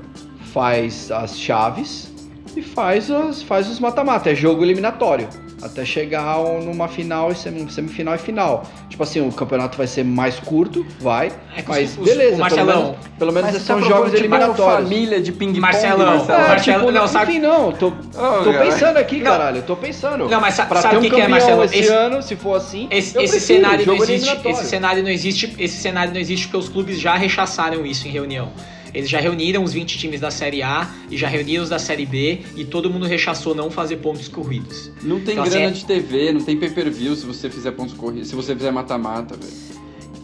Faz 0.52 1.10
as 1.10 1.36
chaves 1.36 2.14
e 2.56 2.62
faz, 2.62 3.10
as, 3.10 3.42
faz 3.42 3.68
os 3.68 3.80
mata-mata. 3.80 4.30
É 4.30 4.36
jogo 4.36 4.62
eliminatório. 4.62 5.28
Até 5.60 5.84
chegar 5.84 6.22
ao- 6.22 6.60
numa 6.62 6.86
final 6.86 7.32
e 7.32 7.34
sem- 7.34 7.68
semifinal 7.68 8.14
e 8.14 8.18
final. 8.18 8.64
Tipo 8.88 9.02
assim, 9.02 9.26
o 9.26 9.32
campeonato 9.32 9.76
vai 9.76 9.86
ser 9.86 10.04
mais 10.04 10.38
curto, 10.38 10.86
vai. 11.00 11.32
É 11.56 11.62
mas 11.66 11.98
os- 11.98 12.04
beleza, 12.04 12.26
o 12.26 12.30
pelo 12.30 12.38
Marcelão, 12.40 12.82
menos, 12.84 12.96
pelo 13.18 13.32
menos 13.32 13.52
Mas 13.52 13.62
são 13.62 13.80
tá 13.80 13.88
jogos 13.88 14.14
eliminatórios. 14.14 14.88
família 14.88 15.20
de 15.20 15.32
ping-pong, 15.32 15.60
Marcelão, 15.60 16.06
Marcelo. 16.18 16.32
É, 16.44 16.48
Marcelo, 16.48 16.78
tipo, 16.78 16.92
não, 16.92 17.00
não, 17.00 17.08
sabe- 17.08 17.32
enfim, 17.32 17.40
não, 17.40 17.72
tô, 17.72 17.90
tô 17.90 18.52
pensando 18.52 18.96
aqui, 18.98 19.16
Não. 19.18 19.24
caralho, 19.24 19.62
tô 19.62 19.74
pensando. 19.76 20.28
Não, 20.28 20.40
mas 20.40 20.54
sa- 20.54 20.66
pra 20.66 20.80
sabe 20.80 20.96
o 20.96 20.98
um 20.98 21.02
que, 21.02 21.10
que 21.10 21.20
é, 21.20 21.26
Marcelo? 21.28 21.64
esse 21.64 21.78
Esse- 21.78 21.92
ano, 21.92 22.22
se 22.22 22.36
for 22.36 22.54
assim, 22.56 22.86
Esse, 22.90 23.18
esse 23.18 23.36
prefiro, 23.36 23.40
cenário 23.40 23.86
não 23.86 23.94
existe. 23.96 24.48
Esse 24.48 24.64
cenário 24.66 25.02
não 25.02 25.10
existe. 25.10 25.54
Esse 25.58 25.76
cenário 25.82 26.12
não 26.12 26.20
existe 26.20 26.46
porque 26.46 26.56
os 26.58 26.68
clubes 26.68 27.00
já 27.00 27.14
rechaçaram 27.16 27.84
isso 27.84 28.06
em 28.06 28.10
reunião. 28.10 28.52
Eles 28.94 29.08
já 29.08 29.20
reuniram 29.20 29.62
os 29.62 29.72
20 29.72 29.98
times 29.98 30.20
da 30.20 30.30
Série 30.30 30.62
A 30.62 30.88
e 31.10 31.16
já 31.16 31.28
reuniram 31.28 31.62
os 31.62 31.68
da 31.70 31.78
Série 31.78 32.06
B 32.06 32.40
e 32.56 32.64
todo 32.64 32.90
mundo 32.90 33.06
rechaçou 33.06 33.54
não 33.54 33.70
fazer 33.70 33.96
pontos 33.96 34.28
corridos. 34.28 34.90
Não 35.02 35.20
tem 35.20 35.32
Então, 35.34 35.44
assim, 35.44 35.52
grana 35.52 35.66
é- 35.66 35.70
de 35.70 35.84
TV, 35.84 36.32
não 36.32 36.40
tem 36.40 36.56
pay-per-view 36.56 37.14
se 37.16 37.26
você 37.26 37.48
fizer 37.50 37.72
pontos 37.72 37.94
corridos, 37.94 38.28
se 38.28 38.34
você 38.34 38.54
fizer 38.54 38.70
mata-mata, 38.70 39.36
velho. 39.36 39.68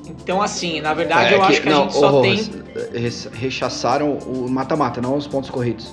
Então, 0.09 0.41
assim, 0.41 0.81
na 0.81 0.95
verdade, 0.95 1.35
É 1.35 1.37
eu 1.37 1.43
acho 1.43 1.61
que 1.61 1.69
a 1.69 1.73
não, 1.73 1.83
gente 1.85 1.95
só 1.95 2.19
ô, 2.19 2.23
tem. 2.23 2.41
Rechaçaram 3.33 4.13
o 4.19 4.49
mata-mata, 4.51 5.01
não 5.01 5.17
os 5.17 5.27
pontos 5.27 5.51
corridos. 5.51 5.93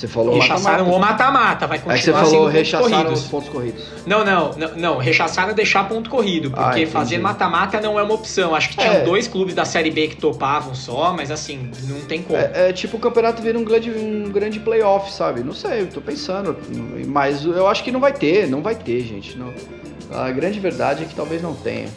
Você 0.00 0.08
falou 0.08 0.34
Rechaçaram 0.34 0.86
mata-mata. 0.86 0.96
o 0.96 0.98
mata-mata, 0.98 1.66
vai 1.66 1.76
Aí 1.78 1.82
você 1.84 2.10
continuar 2.10 2.24
falou 2.24 2.46
rechaçaram 2.48 2.90
corridos. 3.02 3.20
os 3.22 3.28
pontos 3.28 3.48
corridos. 3.50 3.84
Não, 4.06 4.24
não, 4.24 4.50
não, 4.52 4.74
não, 4.76 4.96
rechaçaram 4.98 5.52
deixar 5.52 5.86
ponto 5.86 6.08
corrido, 6.08 6.50
Ah, 6.54 6.62
porque 6.64 6.78
entendi. 6.80 6.90
fazer 6.90 7.18
mata-mata 7.18 7.78
não 7.82 7.98
é 7.98 8.02
uma 8.02 8.14
opção. 8.14 8.54
Acho 8.54 8.70
que 8.70 8.78
tinham 8.78 8.94
É. 8.94 9.00
dois 9.04 9.28
clubes 9.28 9.54
da 9.54 9.66
Série 9.66 9.90
B 9.90 10.08
que 10.08 10.16
topavam 10.16 10.74
só, 10.74 11.12
mas 11.12 11.30
assim, 11.30 11.70
não 11.86 12.00
tem 12.00 12.22
como. 12.22 12.38
É, 12.38 12.70
é 12.70 12.72
tipo 12.72 12.96
o 12.96 13.00
campeonato 13.00 13.42
vira 13.42 13.58
um 13.58 13.64
grande, 13.64 13.90
um 13.90 14.30
grande 14.30 14.58
playoff, 14.58 15.12
sabe? 15.12 15.42
Não 15.42 15.52
sei, 15.52 15.82
eu 15.82 15.86
tô 15.88 16.00
pensando. 16.00 16.56
Mas 17.06 17.44
eu 17.44 17.68
acho 17.68 17.84
que 17.84 17.92
não 17.92 18.00
vai 18.00 18.14
ter, 18.14 18.48
não 18.48 18.62
vai 18.62 18.74
ter, 18.76 19.00
gente. 19.02 19.36
Não. 19.36 19.52
A 20.12 20.30
grande 20.30 20.58
verdade 20.58 21.02
é 21.04 21.06
que 21.06 21.14
talvez 21.14 21.42
não 21.42 21.52
tenha. 21.54 21.88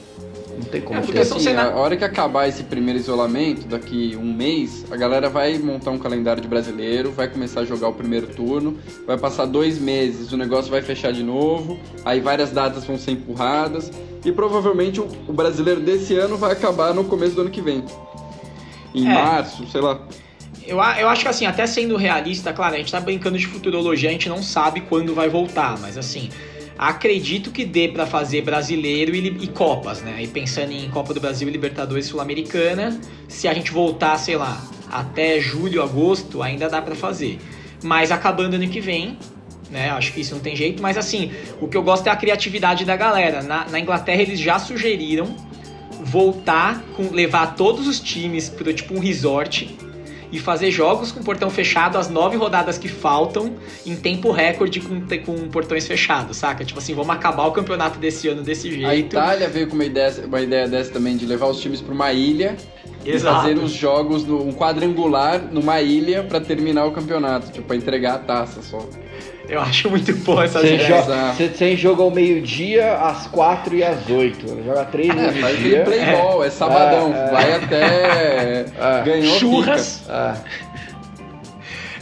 Não 0.56 0.64
tem 0.66 0.82
como 0.82 1.00
É, 1.00 1.02
Porque 1.02 1.14
ter. 1.14 1.22
assim, 1.22 1.40
cena- 1.40 1.72
a 1.72 1.76
hora 1.76 1.98
que 1.98 2.04
acabar 2.04 2.48
esse 2.48 2.64
primeiro 2.64 3.00
isolamento, 3.00 3.68
daqui 3.68 4.16
um 4.20 4.34
mês, 4.34 4.86
a 4.92 4.96
galera 4.96 5.30
vai 5.30 5.58
montar 5.58 5.92
um 5.92 5.98
calendário 5.98 6.42
de 6.42 6.48
brasileiro, 6.48 7.12
vai 7.12 7.28
começar 7.28 7.62
a 7.62 7.66
jogar 7.66 7.88
o 7.88 7.94
primeiro 7.94 8.28
turno, 8.28 8.78
vai 9.08 9.18
passar 9.18 9.46
dois 9.46 9.80
meses, 9.80 10.32
o 10.32 10.38
negócio 10.38 10.70
vai 10.70 10.82
fechar 10.82 11.12
de 11.12 11.24
novo, 11.24 11.80
aí 12.06 12.20
várias 12.20 12.52
datas 12.52 12.86
vão 12.86 12.98
ser 12.98 13.12
empurradas, 13.12 13.92
e 14.24 14.32
provavelmente 14.32 15.02
o, 15.02 15.08
o 15.28 15.34
brasileiro 15.34 15.82
desse 15.82 16.16
ano 16.16 16.38
vai 16.38 16.52
acabar 16.52 16.94
no 16.94 17.04
começo 17.04 17.34
do 17.36 17.42
ano 17.42 17.50
que 17.50 17.62
vem. 17.62 17.84
Em 18.94 19.08
É. 19.08 19.14
março, 19.14 19.66
sei 19.68 19.82
lá. 19.82 20.00
Eu, 20.66 20.80
a- 20.80 21.00
eu 21.02 21.10
acho 21.10 21.24
que 21.24 21.28
assim, 21.28 21.46
até 21.46 21.66
sendo 21.68 21.98
realista, 21.98 22.54
claro, 22.54 22.76
a 22.76 22.78
gente 22.78 22.92
tá 22.92 23.00
brincando 23.02 23.38
de 23.38 23.48
futurologia, 23.48 24.08
a 24.10 24.12
gente 24.14 24.30
não 24.30 24.42
sabe 24.42 24.82
quando 24.82 25.14
vai 25.14 25.28
voltar, 25.28 25.78
mas 25.80 25.98
assim, 25.98 26.30
acredito 26.90 27.52
que 27.52 27.64
dê 27.64 27.88
pra 27.88 28.06
fazer 28.06 28.42
brasileiro 28.42 29.16
e, 29.16 29.28
e 29.28 29.48
Copas, 29.48 30.02
né? 30.02 30.22
E 30.22 30.28
pensando 30.28 30.72
em 30.72 30.90
Copa 30.90 31.14
do 31.14 31.20
Brasil, 31.20 31.48
Libertadores 31.50 32.06
Sul-Americana, 32.08 33.00
se 33.28 33.48
a 33.48 33.54
gente 33.54 33.72
voltar, 33.72 34.18
sei 34.18 34.36
lá, 34.36 34.62
até 34.92 35.40
julho, 35.40 35.82
agosto, 35.82 36.44
ainda 36.44 36.68
dá 36.70 36.82
pra 36.82 36.94
fazer. 36.96 37.40
Mas 37.84 38.12
acabando 38.12 38.56
ano 38.56 38.68
que 38.68 38.82
vem, 38.82 39.18
né? 39.70 39.90
Acho 39.92 40.12
que 40.12 40.22
isso 40.22 40.36
não 40.36 40.42
tem 40.42 40.56
jeito, 40.56 40.82
mas 40.82 40.98
assim, 40.98 41.32
o 41.62 41.68
que 41.68 41.78
eu 41.78 41.84
gosto 41.84 42.08
é 42.08 42.10
a 42.12 42.16
criatividade 42.16 42.84
da 42.84 42.96
galera. 42.96 43.42
Na, 43.42 43.66
na 43.70 43.80
Inglaterra 43.80 44.22
eles 44.22 44.40
já 44.40 44.60
sugeriram 44.60 45.36
voltar 46.02 46.84
com 46.96 47.14
levar 47.14 47.56
todos 47.56 47.88
os 47.88 48.00
times 48.00 48.50
para 48.50 48.74
tipo 48.74 48.94
um 48.94 49.00
resort 49.00 49.74
e 50.34 50.40
fazer 50.40 50.72
jogos 50.72 51.12
com 51.12 51.22
portão 51.22 51.48
fechado 51.48 51.96
as 51.96 52.10
nove 52.10 52.36
rodadas 52.36 52.76
que 52.80 52.88
faltam 52.88 53.54
em 53.86 53.96
tempo 53.96 54.32
recorde 54.32 54.82
com, 54.82 55.00
com 55.24 55.48
portões 55.50 55.86
fechados, 55.88 56.38
saca? 56.38 56.66
Tipo 56.66 56.80
assim, 56.80 56.96
vamos 56.96 57.12
acabar 57.16 57.46
o 57.46 57.52
campeonato 57.52 58.00
desse 58.00 58.28
ano 58.28 58.42
desse 58.42 58.68
A 58.68 58.72
jeito. 58.72 59.14
Itália 59.14 59.48
veio 59.48 59.68
com 59.68 59.76
uma 59.76 59.86
ideia, 59.86 60.12
uma 60.26 60.42
ideia 60.42 60.68
dessa 60.68 60.92
também, 60.92 61.16
de 61.16 61.28
levar 61.28 61.46
os 61.46 61.62
times 61.62 61.82
pra 61.82 61.94
uma 61.94 62.12
ilha 62.12 62.58
e 63.06 63.12
Exato. 63.12 63.42
fazer 63.42 63.60
os 63.60 63.72
jogos, 63.72 64.26
no, 64.26 64.42
um 64.44 64.54
quadrangular 64.54 65.40
numa 65.52 65.80
ilha 65.82 66.24
pra 66.24 66.42
terminar 66.42 66.86
o 66.86 66.92
campeonato, 66.92 67.52
tipo, 67.52 67.68
pra 67.68 67.76
entregar 67.76 68.16
a 68.16 68.20
taça 68.20 68.64
só. 68.64 68.84
Eu 69.50 69.60
acho 69.60 69.90
muito 69.90 70.16
boa 70.18 70.46
essa 70.46 70.62
Você 70.62 70.80
joga- 70.80 71.34
você, 71.34 71.50
você 71.50 71.76
joga 71.76 72.02
ao 72.04 72.10
meio-dia, 72.12 72.96
às 72.98 73.28
quatro 73.28 73.76
e 73.76 73.84
às 73.84 74.10
oito. 74.10 74.48
Joga 74.64 74.86
três 74.86 75.10
É, 75.10 75.14
vezes 75.14 75.42
faz 75.42 75.60
dia. 75.60 75.84
playball, 75.84 76.44
é, 76.44 76.50
sabadão, 76.50 77.14
É, 77.14 77.20
é. 77.28 77.32
vai 77.32 77.54
até 77.54 78.66
É. 78.80 79.04
ganhou 79.04 79.38
Churras. 79.40 80.04
Ah, 80.10 80.36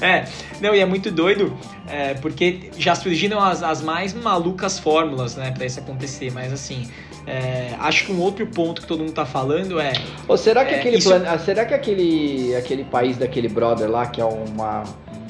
É, 0.01 0.25
não, 0.59 0.73
e 0.73 0.79
é 0.79 0.85
muito 0.85 1.11
doido, 1.11 1.55
é, 1.87 2.15
porque 2.15 2.71
já 2.77 2.95
surgiram 2.95 3.39
as, 3.39 3.61
as 3.61 3.81
mais 3.83 4.13
malucas 4.15 4.79
fórmulas, 4.79 5.35
né, 5.35 5.51
pra 5.55 5.63
isso 5.65 5.79
acontecer, 5.79 6.31
mas 6.31 6.51
assim, 6.51 6.87
é, 7.27 7.69
acho 7.79 8.05
que 8.07 8.11
um 8.11 8.19
outro 8.19 8.47
ponto 8.47 8.81
que 8.81 8.87
todo 8.87 8.99
mundo 9.01 9.11
tá 9.13 9.25
falando 9.27 9.79
é, 9.79 9.93
Ô, 10.27 10.35
será 10.37 10.65
que 10.65 10.73
É, 10.73 10.79
aquele 10.79 10.97
isso- 10.97 11.09
plan- 11.09 11.37
será 11.37 11.65
que 11.65 11.73
aquele 11.75 12.55
aquele 12.55 12.83
país 12.83 13.15
daquele 13.17 13.47
brother 13.47 13.89
lá 13.91 14.07
que 14.07 14.19
é 14.19 14.25
uma 14.25 14.83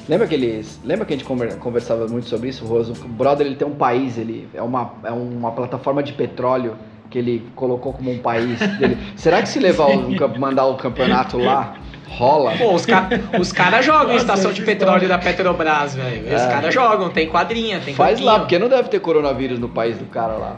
Lembra 0.08 0.26
aqueles, 0.26 0.80
lembra 0.84 1.04
que 1.06 1.14
a 1.14 1.16
gente 1.16 1.26
conver- 1.26 1.56
conversava 1.58 2.06
muito 2.08 2.28
sobre 2.28 2.48
isso, 2.48 2.64
Roso? 2.64 2.92
O 3.04 3.08
brother 3.08 3.46
ele 3.46 3.54
tem 3.56 3.66
um 3.66 3.74
país, 3.74 4.18
ele 4.18 4.48
é 4.52 4.60
uma 4.62 4.92
é 5.04 5.10
uma 5.12 5.52
plataforma 5.52 6.02
de 6.02 6.12
petróleo 6.12 6.76
que 7.08 7.18
ele 7.18 7.46
colocou 7.54 7.92
como 7.92 8.10
um 8.10 8.18
país 8.18 8.58
dele. 8.78 8.98
será 9.16 9.40
que 9.42 9.48
se 9.48 9.60
levar 9.60 9.88
o 9.90 10.38
mandar 10.40 10.66
o 10.66 10.74
campeonato 10.76 11.38
lá 11.38 11.76
rola? 12.08 12.52
pô, 12.58 12.74
os, 12.74 12.84
ca 12.84 13.08
os 13.40 13.52
caras 13.52 13.84
jogam 13.84 14.10
em 14.10 14.12
Nossa, 14.14 14.24
estação 14.24 14.52
de 14.52 14.60
que 14.60 14.66
petróleo 14.66 15.06
da 15.08 15.18
Petrobras, 15.18 15.94
velho, 15.94 16.26
os 16.34 16.42
É. 16.42 16.48
caras 16.48 16.74
jogam, 16.74 17.08
tem 17.10 17.28
quadrinha, 17.28 17.80
tem 17.80 17.94
Faz 17.94 18.14
campinho. 18.18 18.26
lá, 18.32 18.38
porque 18.40 18.58
não 18.58 18.68
deve 18.68 18.88
ter 18.88 18.98
coronavírus 19.00 19.58
no 19.60 19.68
país 19.68 19.96
do 19.98 20.06
cara 20.06 20.32
lá. 20.34 20.56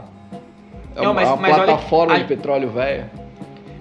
É 0.95 1.01
Não, 1.01 1.11
uma, 1.11 1.13
mas- 1.13 1.27
uma 1.27 1.37
mas 1.37 1.53
olha- 1.53 1.63
plataforma 1.65 2.13
aí- 2.13 2.21
de 2.21 2.27
petróleo 2.27 2.69
velha. 2.69 3.11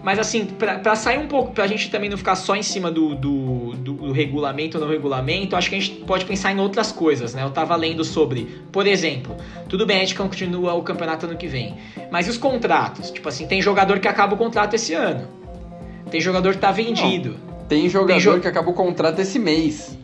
Mas 0.04 0.18
assim, 0.18 0.44
pra, 0.44 0.78
pra 0.78 0.94
sair 0.94 1.18
um 1.18 1.26
pouco, 1.26 1.52
pra 1.52 1.66
gente 1.66 1.90
também 1.90 2.10
não 2.10 2.16
ficar 2.18 2.36
só 2.36 2.54
em 2.54 2.62
cima 2.62 2.90
do, 2.90 3.14
do, 3.14 3.72
do- 3.72 3.92
do 3.94 4.12
regulamento 4.12 4.76
ou 4.76 4.84
não 4.84 4.90
regulamento, 4.90 5.56
acho 5.56 5.70
que 5.70 5.76
a 5.76 5.80
gente 5.80 5.92
pode 6.04 6.26
pensar 6.26 6.52
em 6.52 6.60
outras 6.60 6.92
coisas, 6.92 7.32
né? 7.32 7.42
Eu 7.42 7.50
tava 7.50 7.74
lendo 7.74 8.04
sobre, 8.04 8.46
por 8.70 8.86
exemplo, 8.86 9.34
tudo 9.68 9.86
bem, 9.86 9.96
a 9.96 10.00
gente 10.00 10.14
continua 10.14 10.74
o 10.74 10.82
campeonato 10.82 11.24
ano 11.24 11.36
que 11.36 11.46
vem, 11.48 11.74
mas 12.10 12.26
e 12.26 12.30
os 12.30 12.36
contratos? 12.36 13.10
Tipo 13.10 13.30
assim, 13.30 13.46
tem 13.46 13.62
jogador 13.62 13.98
que 13.98 14.06
acaba 14.06 14.34
o 14.34 14.36
contrato 14.36 14.74
esse 14.74 14.92
ano. 14.92 15.26
Tem 16.10 16.20
jogador 16.20 16.52
que 16.52 16.58
tá 16.60 16.70
vendido. 16.70 17.36
Tem 17.66 17.88
jogador 17.88 18.20
jo- 18.20 18.40
que 18.40 18.46
acabou 18.46 18.74
o 18.74 18.76
contrato 18.76 19.18
esse 19.20 19.38
mês. 19.38 19.98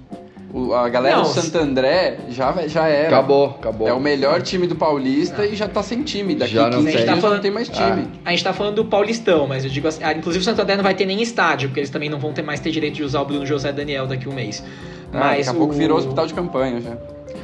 O- 0.52 0.74
a 0.74 0.88
galera 0.88 1.16
Não, 1.16 1.22
do 1.22 1.28
Santo 1.28 1.56
André 1.58 2.18
já, 2.28 2.52
já 2.66 2.86
era. 2.88 3.06
Acabou, 3.16 3.46
acabou. 3.58 3.86
É 3.86 3.92
o 3.92 4.00
melhor 4.00 4.42
time 4.42 4.66
do 4.66 4.74
Paulista 4.74 5.42
Não. 5.42 5.44
e 5.52 5.54
já 5.54 5.68
tá 5.68 5.82
sem 5.82 6.02
time. 6.02 6.34
Daqui 6.34 6.54
Já 6.54 6.64
não 6.64 6.78
15 6.78 6.84
tem. 6.84 6.92
dias 6.96 7.04
Tá 7.06 7.14
não 7.14 7.22
falando- 7.22 7.40
tem 7.42 7.50
mais 7.52 7.68
time. 7.68 8.08
A 8.24 8.30
gente 8.30 8.42
tá 8.44 8.52
falando 8.52 8.74
do 8.74 8.84
Paulistão, 8.84 9.46
mas 9.46 9.64
eu 9.64 9.70
digo 9.70 9.86
assim, 9.86 10.02
ah, 10.02 10.12
inclusive 10.12 10.42
o 10.42 10.44
Santo 10.44 10.60
André 10.60 10.74
não 10.76 10.82
vai 10.82 10.94
ter 10.94 11.06
nem 11.06 11.22
estádio, 11.22 11.68
porque 11.68 11.80
eles 11.80 11.90
também 11.90 12.08
não 12.10 12.18
vão 12.18 12.32
ter 12.32 12.42
mais 12.42 12.58
ter 12.58 12.70
direito 12.70 12.94
de 12.94 13.04
usar 13.04 13.20
o 13.20 13.24
Bruno 13.24 13.46
José 13.46 13.70
Daniel 13.72 14.06
daqui 14.08 14.26
a 14.26 14.30
um 14.30 14.34
mês. 14.34 14.64
Ah, 15.12 15.18
Mas 15.20 15.46
daqui 15.46 15.56
a 15.56 15.58
pouco 15.60 15.72
o- 15.74 15.76
virou 15.76 15.96
hospital 15.98 16.26
de 16.26 16.34
campanha 16.34 16.80
já. 16.80 16.96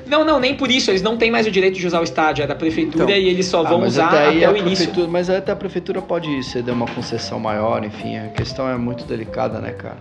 Não, 0.07 0.25
não, 0.25 0.39
nem 0.41 0.57
por 0.57 0.71
isso. 0.71 0.91
Eles 0.91 1.03
não 1.03 1.17
têm 1.17 1.31
mais 1.31 1.47
o 1.47 1.51
direito 1.51 1.79
de 1.79 1.87
usar 1.87 2.01
o 2.01 2.05
estádio, 2.05 2.43
é 2.43 2.47
da 2.47 2.55
prefeitura 2.55 3.05
Então. 3.05 3.17
e 3.17 3.29
eles 3.29 3.47
só 3.47 3.61
Ah, 3.65 3.69
vão 3.69 3.83
usar 3.85 4.07
até 4.09 4.29
até 4.37 4.51
o 4.51 4.57
início. 4.57 4.91
Mas 5.09 5.29
até 5.31 5.53
a 5.53 5.57
prefeitura 5.57 6.01
pode 6.03 6.43
ceder 6.45 6.73
uma 6.75 6.87
concessão 6.87 7.39
maior, 7.41 7.85
enfim, 7.85 8.17
a 8.19 8.29
questão 8.29 8.69
é 8.69 8.77
muito 8.77 9.05
delicada, 9.05 9.59
né, 9.61 9.71
cara? 9.73 9.97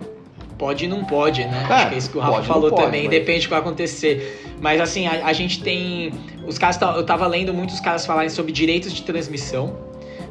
Pode 0.58 0.86
e 0.86 0.88
não 0.88 1.04
pode, 1.04 1.44
né? 1.44 1.66
É, 1.70 1.74
Acho 1.74 1.90
que 1.90 1.96
é 1.96 1.98
isso 1.98 2.10
que 2.10 2.18
o 2.18 2.22
Rafa 2.22 2.44
falou 2.44 2.70
pode, 2.70 2.84
também, 2.84 3.04
mas- 3.04 3.12
depende 3.12 3.40
do 3.40 3.44
que 3.44 3.50
vai 3.50 3.60
acontecer. 3.60 4.56
Mas 4.62 4.80
assim, 4.80 5.06
a, 5.08 5.26
a 5.26 5.34
gente 5.34 5.62
tem. 5.62 6.12
Os 6.48 6.58
caras. 6.58 6.80
Eu 6.82 7.06
tava 7.06 7.28
lendo 7.28 7.54
muitos 7.54 7.80
caras 7.80 8.06
falarem 8.06 8.30
sobre 8.30 8.52
direitos 8.52 8.94
de 8.94 9.02
transmissão. 9.04 9.84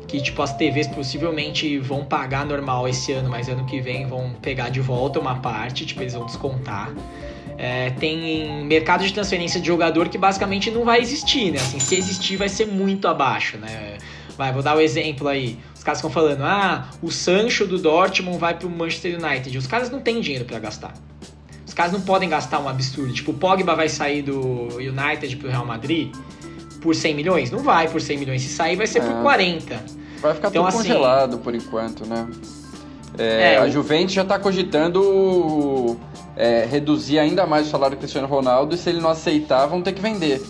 Que, 0.07 0.21
tipo, 0.21 0.41
as 0.43 0.55
TVs 0.57 0.87
possivelmente 0.87 1.79
vão 1.79 2.05
pagar 2.05 2.47
normal 2.47 2.87
esse 2.87 3.11
ano, 3.11 3.29
mas 3.29 3.49
ano 3.49 3.65
que 3.65 3.81
vem 3.81 4.07
vão 4.07 4.31
pegar 4.41 4.69
de 4.69 4.79
volta 4.81 5.19
uma 5.19 5.37
parte, 5.37 5.85
tipo, 5.85 6.03
eles 6.03 6.13
vão 6.13 6.25
descontar. 6.27 6.93
É, 7.57 7.91
tem 7.91 8.65
mercado 8.65 9.05
de 9.05 9.13
transferência 9.13 9.61
de 9.61 9.67
jogador 9.67 10.09
que 10.09 10.19
basicamente 10.19 10.71
não 10.71 10.85
vai 10.85 11.01
existir, 11.01 11.51
né? 11.51 11.59
Assim, 11.59 11.81
se 11.81 11.97
existir, 11.97 12.37
vai 12.37 12.49
ser 12.49 12.67
muito 12.67 13.09
abaixo, 13.09 13.57
né? 13.57 13.97
Vai, 14.37 14.53
vou 14.53 14.63
dar 14.63 14.75
o 14.75 14.79
um 14.79 14.81
exemplo 14.81 15.27
aí. 15.27 15.59
Os 15.85 15.87
caras 15.87 15.99
ficam 16.01 16.11
falando, 16.11 16.41
ah, 16.43 16.89
o 17.03 17.11
Sancho 17.11 17.67
do 17.67 17.77
Dortmund 17.79 18.39
vai 18.39 18.55
pro 18.55 18.71
Manchester 18.71 19.23
United. 19.23 19.59
Os 19.59 19.67
caras 19.67 19.91
não 19.91 20.01
têm 20.01 20.19
dinheiro 20.19 20.47
pra 20.47 20.59
gastar. 20.59 20.95
Os 21.67 21.75
caras 21.75 21.93
não 21.93 22.01
podem 22.01 22.27
gastar 22.27 22.59
um 22.59 22.67
absurdo. 22.71 23.13
Tipo, 23.13 23.33
o 23.33 23.35
Pogba 23.35 23.75
vai 23.75 23.91
sair 23.91 24.23
do 24.23 24.41
United 24.79 25.37
pro 25.37 25.51
Real 25.51 25.67
Madrid 25.67 26.11
por 26.81 26.95
100 26.95 27.15
milhões? 27.15 27.51
Não 27.51 27.59
vai 27.59 27.87
por 27.87 28.01
100 28.01 28.17
milhões. 28.17 28.41
Se 28.41 28.49
sair, 28.49 28.77
vai 28.77 28.87
ser 28.87 29.03
por 29.03 29.11
É. 29.13 29.21
40. 29.23 29.75
Vai 30.23 30.33
ficar 30.33 30.49
Então, 30.49 30.65
tudo 30.65 30.69
assim- 30.69 30.79
congelado 30.89 31.37
por 31.41 31.55
enquanto, 31.55 32.07
né? 32.07 32.29
É, 33.19 33.53
É, 33.53 33.59
a 33.59 33.69
Juventus 33.69 34.15
já 34.15 34.25
tá 34.25 34.39
cogitando 34.39 35.99
é, 36.35 36.65
reduzir 36.65 37.19
ainda 37.19 37.47
mais 37.47 37.67
o 37.67 37.71
salário 37.71 37.95
do 37.95 37.99
Cristiano 38.01 38.27
Ronaldo 38.27 38.75
e 38.75 38.79
se 38.79 38.89
ele 38.89 39.01
não 39.03 39.11
aceitar, 39.11 39.67
vão 39.67 39.83
ter 39.83 39.93
que 39.93 40.01
vender. 40.01 40.43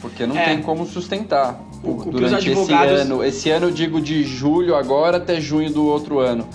Porque 0.00 0.26
não 0.26 0.36
É. 0.36 0.44
tem 0.44 0.62
como 0.62 0.86
sustentar 0.86 1.60
O- 1.82 1.94
durante 2.10 2.34
advogados- 2.48 2.92
esse 2.92 3.00
ano. 3.02 3.24
Esse 3.24 3.50
ano 3.50 3.66
eu 3.66 3.70
digo 3.70 4.00
de 4.00 4.22
julho 4.22 4.74
agora 4.76 5.16
até 5.16 5.40
junho 5.40 5.70
do 5.72 5.84
outro 5.84 6.18
ano. 6.20 6.48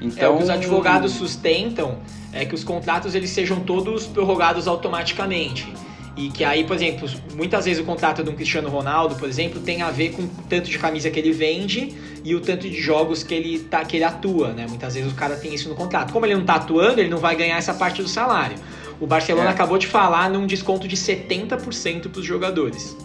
É, 0.00 0.04
Então, 0.04 0.34
o 0.34 0.38
que 0.38 0.44
os 0.44 0.50
advogados 0.50 1.12
sustentam 1.12 1.96
é 2.32 2.44
que 2.44 2.54
os 2.54 2.62
contratos 2.64 3.14
eles 3.14 3.30
sejam 3.30 3.60
todos 3.60 4.06
prorrogados 4.06 4.66
automaticamente. 4.68 5.72
E 6.16 6.30
que 6.30 6.42
aí, 6.42 6.64
por 6.64 6.74
exemplo, 6.74 7.08
muitas 7.36 7.64
vezes 7.64 7.80
o 7.80 7.84
contrato 7.86 8.24
de 8.24 8.30
um 8.30 8.34
Cristiano 8.34 8.68
Ronaldo, 8.68 9.14
por 9.14 9.28
exemplo, 9.28 9.60
tem 9.60 9.82
a 9.82 9.90
ver 9.90 10.10
com 10.12 10.22
o 10.22 10.30
tanto 10.48 10.68
de 10.68 10.76
camisa 10.76 11.08
que 11.10 11.18
ele 11.20 11.30
vende 11.30 11.94
e 12.24 12.34
o 12.34 12.40
tanto 12.40 12.68
de 12.68 12.80
jogos 12.80 13.22
que 13.22 13.32
ele, 13.32 13.60
tá, 13.60 13.84
que 13.84 13.96
ele 13.96 14.04
atua, 14.04 14.48
né? 14.52 14.66
Muitas 14.68 14.94
vezes 14.94 15.12
o 15.12 15.14
cara 15.14 15.36
tem 15.36 15.54
isso 15.54 15.68
no 15.68 15.76
contrato. 15.76 16.12
Como 16.12 16.26
ele 16.26 16.34
não 16.34 16.44
tá 16.44 16.56
atuando, 16.56 17.00
ele 17.00 17.08
não 17.08 17.18
vai 17.18 17.36
ganhar 17.36 17.56
essa 17.56 17.72
parte 17.72 18.02
do 18.02 18.08
salário. 18.08 18.56
O 19.00 19.06
Barcelona 19.06 19.48
É. 19.50 19.52
acabou 19.52 19.78
de 19.78 19.86
falar 19.86 20.28
num 20.30 20.46
desconto 20.46 20.88
de 20.88 20.96
70% 20.96 22.08
para 22.08 22.20
os 22.20 22.26
jogadores. 22.26 22.96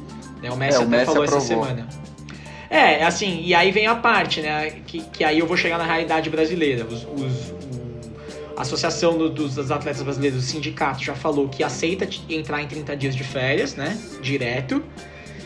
Né? 0.41 0.50
O 0.51 0.57
Messi 0.57 0.77
É, 0.77 0.79
o 0.79 0.83
até 0.83 0.89
Messi 0.91 1.05
falou 1.05 1.23
essa 1.23 1.38
aprovou. 1.38 1.65
semana. 1.65 1.88
É, 2.69 3.03
assim, 3.03 3.41
e 3.43 3.53
aí 3.53 3.71
vem 3.71 3.85
a 3.85 3.93
parte, 3.95 4.41
né? 4.41 4.71
Que, 4.88 5.01
que 5.01 5.23
aí 5.23 5.38
eu 5.38 5.45
vou 5.45 5.55
chegar 5.55 5.77
na 5.77 5.83
realidade 5.85 6.29
brasileira. 6.29 6.85
Os, 6.85 7.03
os- 7.03 7.53
a 8.57 8.62
Associação 8.62 9.17
do- 9.17 9.29
dos, 9.29 9.55
dos 9.55 9.71
Atletas 9.71 10.01
Brasileiros, 10.01 10.39
o 10.43 10.47
sindicato, 10.47 11.03
já 11.03 11.13
falou 11.13 11.47
que 11.50 11.63
aceita 11.63 12.07
entrar 12.29 12.62
em 12.62 12.67
30 12.67 12.95
dias 12.95 13.15
de 13.15 13.23
férias, 13.23 13.75
né? 13.75 13.97
Direto. 14.21 14.83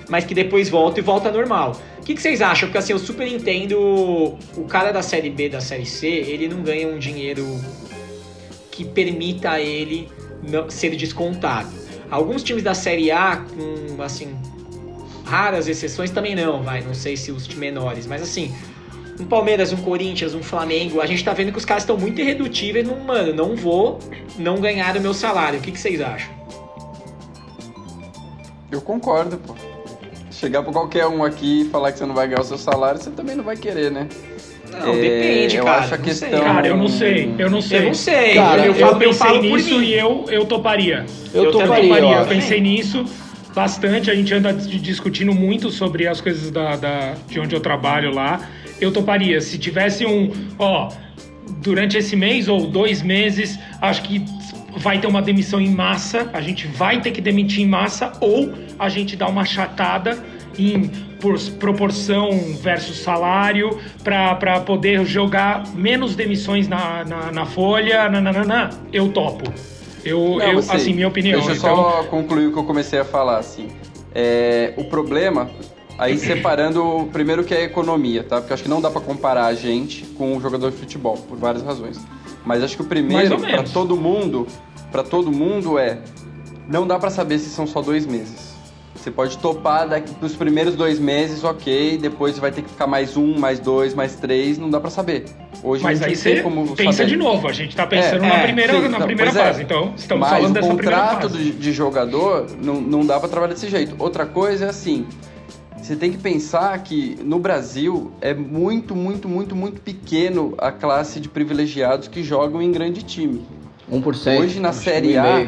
Mas 0.10 0.24
que 0.24 0.34
depois 0.34 0.70
volta 0.70 1.00
e 1.02 1.04
volta 1.04 1.30
normal. 1.30 1.74
O 2.00 2.02
que, 2.04 2.16
que 2.16 2.22
vocês 2.22 2.42
acham? 2.42 2.70
Porque 2.70 2.78
assim, 2.78 2.94
eu 2.94 3.00
super 3.00 3.28
entendo. 3.28 3.78
O 4.56 4.64
cara 4.70 4.94
da 4.94 5.02
Série 5.02 5.30
B, 5.30 5.50
da 5.50 5.60
Série 5.60 5.86
C, 5.86 6.08
ele 6.08 6.48
não 6.48 6.62
ganha 6.62 6.88
um 6.88 6.98
dinheiro 6.98 7.46
que 8.72 8.86
permita 8.86 9.52
a 9.52 9.60
ele 9.62 10.08
ser 10.70 10.96
descontado. 10.96 11.70
Alguns 12.10 12.44
times 12.44 12.64
da 12.64 12.74
Série 12.74 13.12
A, 13.12 13.38
com 13.38 14.02
assim, 14.02 14.36
raras 15.26 15.68
exceções 15.68 16.10
também 16.10 16.36
não, 16.36 16.64
vai, 16.64 16.82
não 16.82 16.94
sei 16.94 17.18
se 17.18 17.32
os 17.32 17.44
times 17.44 17.60
menores, 17.60 18.08
mas 18.08 18.22
assim, 18.22 18.54
um 19.20 19.26
Palmeiras, 19.26 19.74
um 19.74 19.78
Corinthians, 19.78 20.34
um 20.34 20.44
Flamengo, 20.44 21.02
a 21.02 21.06
gente 21.06 21.24
tá 21.24 21.34
vendo 21.34 21.52
que 21.52 21.58
os 21.58 21.66
caras 21.66 21.84
estão 21.84 21.98
muito 21.98 22.22
irredutíveis, 22.22 22.88
não, 22.88 23.00
mano, 23.00 23.34
não 23.34 23.56
vou 23.56 24.00
não 24.38 24.62
ganhar 24.62 24.96
o 24.96 25.02
meu 25.02 25.14
salário. 25.14 25.60
O 25.60 25.62
que, 25.62 25.72
que 25.72 25.80
vocês 25.80 26.00
acham? 26.00 26.38
eu 28.72 28.82
concordo, 28.82 29.38
pô. 29.38 29.56
Chegar 30.30 30.62
pra 30.62 30.72
qualquer 30.72 31.08
um 31.08 31.24
aqui 31.24 31.62
e 31.62 31.70
falar 31.70 31.92
que 31.92 31.98
você 31.98 32.06
não 32.06 32.14
vai 32.14 32.28
ganhar 32.28 32.42
o 32.42 32.44
seu 32.44 32.58
salário, 32.58 33.02
você 33.02 33.10
também 33.10 33.36
não 33.36 33.44
vai 33.44 33.56
querer, 33.56 33.92
né? 33.92 34.08
Não, 34.80 34.94
É, 34.94 35.02
depende, 35.02 35.56
eu 35.58 35.66
cara. 35.66 35.80
acho 35.80 35.94
a 35.94 35.98
não 35.98 36.04
questão- 36.06 36.30
sei. 36.30 36.40
Cara, 36.40 36.68
eu 36.68 36.78
não 36.78 36.88
sei, 36.88 37.34
eu 37.38 37.50
não 37.50 37.62
sei. 37.62 37.78
Eu 37.80 37.84
não 37.86 37.94
sei, 37.94 38.34
Cara, 38.36 38.66
eu, 38.66 38.74
eu, 38.74 38.76
falo, 38.76 38.92
eu 38.94 39.00
pensei 39.10 39.28
falo 39.28 39.40
por 39.40 39.58
nisso 39.58 39.82
e 39.84 39.94
eu, 39.94 40.26
eu 40.30 40.46
toparia. 40.46 41.06
Eu, 41.34 41.46
Eu 41.46 41.54
faria, 41.54 41.82
toparia. 41.84 42.16
eu 42.16 42.20
Eu 42.22 42.26
pensei 42.28 42.62
nisso 42.62 43.06
bastante. 43.56 44.12
A 44.12 44.16
gente 44.16 44.34
anda 44.34 44.54
di- 44.54 44.80
discutindo 44.80 45.34
muito 45.34 45.70
sobre 45.72 46.08
as 46.08 46.22
coisas 46.22 46.52
da, 46.52 46.76
da- 46.76 47.14
de 47.28 47.40
onde 47.40 47.56
eu 47.56 47.60
trabalho 47.60 48.14
lá. 48.14 48.40
Eu 48.80 48.92
toparia. 48.92 49.42
Se 49.42 49.58
tivesse 49.58 50.06
um, 50.06 50.32
ó, 50.60 50.90
durante 51.62 51.98
esse 51.98 52.16
mês 52.16 52.48
ou 52.48 52.68
dois 52.68 53.02
meses, 53.02 53.58
acho 53.82 54.04
que 54.04 54.24
vai 54.78 55.00
ter 55.00 55.08
uma 55.08 55.22
demissão 55.22 55.60
em 55.60 55.70
massa. 55.72 56.30
A 56.34 56.42
gente 56.42 56.68
vai 56.68 57.02
ter 57.02 57.10
que 57.12 57.20
demitir 57.22 57.64
em 57.64 57.68
massa 57.68 58.12
ou 58.22 58.54
a 58.78 58.90
gente 58.90 59.16
dá 59.16 59.28
uma 59.28 59.44
chatada 59.44 60.18
em 60.58 60.90
por 61.20 61.40
proporção 61.60 62.30
versus 62.62 63.00
salário 63.00 63.78
para 64.04 64.60
poder 64.62 65.06
jogar 65.06 65.68
menos 65.74 66.16
demissões 66.16 66.68
na, 66.68 67.04
na, 67.04 67.32
na 67.32 67.46
folha. 67.46 68.08
Nananana. 68.10 68.70
Eu 68.92 69.10
topo. 69.10 69.52
Eu, 70.04 70.38
Não, 70.38 70.42
eu 70.42 70.60
assim, 70.60 70.72
assim, 70.72 70.94
minha 70.94 71.08
opinião. 71.08 71.40
Deixa 71.40 71.52
eu 71.52 71.58
então, 71.58 71.76
só 71.76 72.04
concluir 72.04 72.48
o 72.48 72.54
que 72.54 72.60
eu 72.60 72.64
comecei 72.64 73.00
a 73.00 73.06
falar, 73.06 73.40
assim. 73.40 73.68
É, 74.14 74.74
o 74.78 74.86
problema, 74.86 75.50
aí 75.98 76.18
separando, 76.20 77.10
primeiro 77.12 77.44
que 77.44 77.54
é 77.54 77.58
a 77.58 77.64
economia, 77.64 78.24
tá? 78.24 78.40
Porque 78.40 78.54
acho 78.54 78.64
que 78.64 78.70
não 78.70 78.82
dá 78.82 78.90
pra 78.90 79.02
comparar 79.02 79.48
a 79.48 79.54
gente 79.54 80.06
com 80.18 80.36
um 80.36 80.40
jogador 80.40 80.72
de 80.72 80.78
futebol, 80.78 81.18
por 81.18 81.38
várias 81.38 81.64
razões. 81.64 82.00
Mas 82.46 82.64
acho 82.64 82.78
que 82.78 82.82
o 82.82 82.86
primeiro, 82.86 83.40
menos. 83.40 83.72
todo 83.74 83.98
mundo, 83.98 84.48
para 84.92 85.04
todo 85.04 85.30
mundo 85.30 85.78
é, 85.78 86.00
não 86.70 86.88
dá 86.88 86.98
pra 86.98 87.10
saber 87.10 87.40
se 87.40 87.50
são 87.50 87.68
só 87.68 87.82
dois 87.82 88.06
meses. 88.06 88.47
Você 89.08 89.12
pode 89.12 89.38
topar 89.38 89.88
daqui 89.88 90.14
pros 90.16 90.36
primeiros 90.36 90.76
dois 90.76 91.00
meses, 91.00 91.42
ok, 91.42 91.98
depois 91.98 92.36
você 92.36 92.42
vai 92.42 92.52
ter 92.52 92.62
que 92.62 92.70
ficar 92.70 92.88
mais 92.88 93.16
um, 93.16 93.40
mais 93.40 93.58
dois, 93.58 93.94
mais 93.94 94.16
três, 94.16 94.58
não 94.58 94.70
dá 94.70 94.82
pra 94.82 94.90
saber. 94.90 95.24
Hoje 95.64 95.82
Mas 95.82 96.04
aí 96.04 96.14
você 96.14 96.42
como 96.42 96.76
pensa 96.76 96.98
saber. 96.98 97.12
de 97.12 97.16
novo. 97.16 97.48
A 97.48 97.54
gente 97.54 97.74
tá 97.74 97.88
pensando 97.88 98.26
É, 98.26 98.28
na 98.28 98.36
é, 98.40 98.44
primeira, 98.44 98.74
sim, 98.74 98.90
na 98.90 99.00
não, 99.00 99.08
primeira 99.08 99.32
é. 99.32 99.34
fase. 99.34 99.64
Então, 99.64 99.94
estamos 99.96 100.28
Mas 100.28 100.30
falando 100.30 100.52
o 100.52 100.54
dessa 100.56 100.68
primeira 100.76 100.98
contrato 100.98 101.30
fase. 101.30 101.38
de, 101.38 101.52
de 101.52 101.72
jogador 101.72 102.48
não, 102.62 102.82
não 102.82 103.06
dá 103.06 103.18
pra 103.18 103.30
trabalhar 103.30 103.54
desse 103.54 103.70
jeito. 103.70 103.96
Outra 103.98 104.26
coisa 104.26 104.66
é 104.66 104.70
assim, 104.70 105.08
você 105.82 105.96
tem 105.96 106.12
que 106.12 106.18
pensar 106.18 106.78
que 106.84 107.18
no 107.24 107.40
Brasil 107.40 108.12
é 108.20 108.34
muito, 108.34 108.94
muito, 108.94 109.30
muito, 109.30 109.56
muito 109.56 109.80
pequeno 109.80 110.54
a 110.58 110.70
classe 110.70 111.22
de 111.22 111.30
privilegiados 111.30 112.10
que 112.10 112.22
jogam 112.24 112.62
em 112.62 112.74
grande 112.74 113.04
time. 113.04 113.42
1%. 113.90 114.42
Hoje 114.42 114.60
na 114.60 114.74
Série 114.74 115.18
A... 115.18 115.48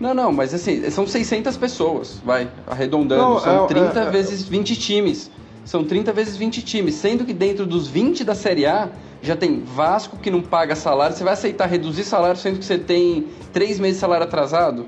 Não, 0.00 0.14
não, 0.14 0.32
mas 0.32 0.54
assim, 0.54 0.88
são 0.90 1.06
600 1.06 1.56
pessoas, 1.56 2.20
vai, 2.24 2.48
arredondando. 2.66 3.22
Não, 3.22 3.40
são 3.40 3.64
é- 3.64 3.68
30 3.68 4.00
é- 4.00 4.10
vezes 4.10 4.42
20 4.42 4.76
times. 4.76 5.30
São 5.64 5.84
30 5.84 6.12
vezes 6.12 6.36
20 6.36 6.62
times, 6.62 6.94
sendo 6.94 7.26
que 7.26 7.34
dentro 7.34 7.66
dos 7.66 7.88
20 7.88 8.24
da 8.24 8.34
Série 8.34 8.64
A 8.64 8.88
já 9.20 9.36
tem 9.36 9.62
Vasco 9.62 10.16
que 10.16 10.30
não 10.30 10.40
paga 10.40 10.74
salário. 10.74 11.14
Você 11.14 11.24
vai 11.24 11.34
aceitar 11.34 11.66
reduzir 11.66 12.04
salário 12.04 12.40
sendo 12.40 12.58
que 12.58 12.64
você 12.64 12.78
tem 12.78 13.26
3 13.52 13.78
meses 13.78 13.96
de 13.96 14.00
salário 14.00 14.24
atrasado? 14.24 14.86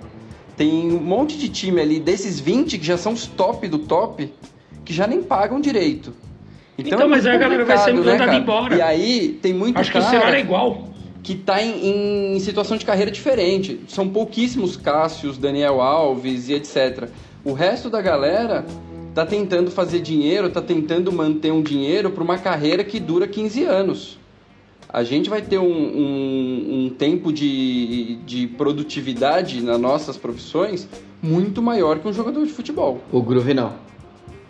Tem 0.57 0.91
um 0.91 1.01
monte 1.01 1.37
de 1.37 1.49
time 1.49 1.81
ali, 1.81 2.01
desses 2.01 2.41
20 2.41 2.79
que 2.79 2.87
já 2.87 2.97
são 2.97 3.13
os 3.13 3.27
top 3.27 3.67
do 3.69 3.79
top, 3.81 4.33
que 4.85 4.93
já 4.93 5.07
nem 5.07 5.23
pagam 5.23 5.61
direito. 5.61 6.15
Então, 6.79 7.09
mas 7.09 7.27
é 7.27 7.31
aí 7.31 7.37
a 7.37 7.39
galera 7.39 7.65
vai 7.65 7.77
ser 7.77 7.93
né, 7.93 7.99
mandada 7.99 8.19
cara? 8.19 8.37
embora. 8.37 8.77
E 8.77 8.81
aí 8.81 9.39
tem 9.43 9.53
muito 9.53 9.79
Acho 9.79 9.93
que 9.93 9.99
o 9.99 10.01
cara 10.01 10.13
cenário 10.19 10.37
é 10.37 10.41
igual. 10.41 10.89
Que 11.23 11.33
está 11.35 11.63
em, 11.63 12.35
em 12.37 12.41
situação 12.41 12.77
de 12.77 12.85
carreira 12.85 13.11
diferente. 13.11 13.81
São 13.89 14.09
pouquíssimos 14.09 14.77
Cássios, 14.77 15.37
Daniel 15.39 15.81
Alves 15.81 16.49
e 16.49 16.55
etc. 16.55 17.09
O 17.45 17.53
resto 17.53 17.91
da 17.91 18.01
galera 18.01 18.65
tá 19.15 19.27
tentando 19.27 19.71
fazer 19.71 20.01
dinheiro, 20.01 20.49
tá 20.51 20.63
tentando 20.63 21.11
manter 21.13 21.53
um 21.53 21.63
dinheiro 21.63 22.11
para 22.11 22.23
uma 22.23 22.39
carreira 22.39 22.83
que 22.85 22.99
dura 23.01 23.27
15 23.27 23.65
anos. 23.65 24.19
A 24.93 25.05
gente 25.05 25.31
vai 25.31 25.41
ter 25.43 25.59
um, 25.59 25.65
um- 25.71 26.85
um 26.87 26.91
tempo 26.91 27.33
de, 27.33 28.17
de 28.27 28.47
produtividade 28.49 29.63
nas 29.63 29.79
nossas 29.81 30.17
profissões 30.17 30.89
muito 31.23 31.61
maior 31.63 31.99
que 31.99 32.09
um 32.09 32.13
jogador 32.13 32.45
de 32.45 32.53
futebol. 32.53 32.99
O 33.13 33.23
Groove 33.23 33.55
não. 33.55 33.73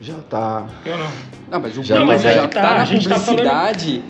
Já 0.00 0.14
tá. 0.30 0.66
Eu 0.87 0.96
não. 0.96 1.06
Ah, 1.50 1.59
mas 1.59 1.76
o 1.76 1.83
Já 1.83 1.96
Bruno 1.96 2.12
mas 2.12 2.24
aí 2.24 2.35
já 2.37 2.48
tá, 2.48 2.62
tá, 2.62 2.70
a 2.70 2.78
na 2.78 2.85
gente 2.87 3.06
tá 3.09 3.16
publicidade 3.16 4.02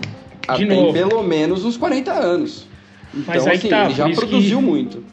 há 0.49 0.57
de 0.57 0.67
tem 0.67 0.77
novo. 0.81 0.93
pelo 0.93 1.23
menos 1.23 1.65
uns 1.65 1.77
40 1.77 2.13
anos. 2.13 2.67
Então, 3.13 3.25
Mas 3.27 3.47
aí 3.47 3.57
assim, 3.57 3.69
tá, 3.69 3.85
ele 3.87 3.95
já 3.95 4.09
produziu 4.09 4.59
que- 4.59 4.65
muito. 4.65 5.05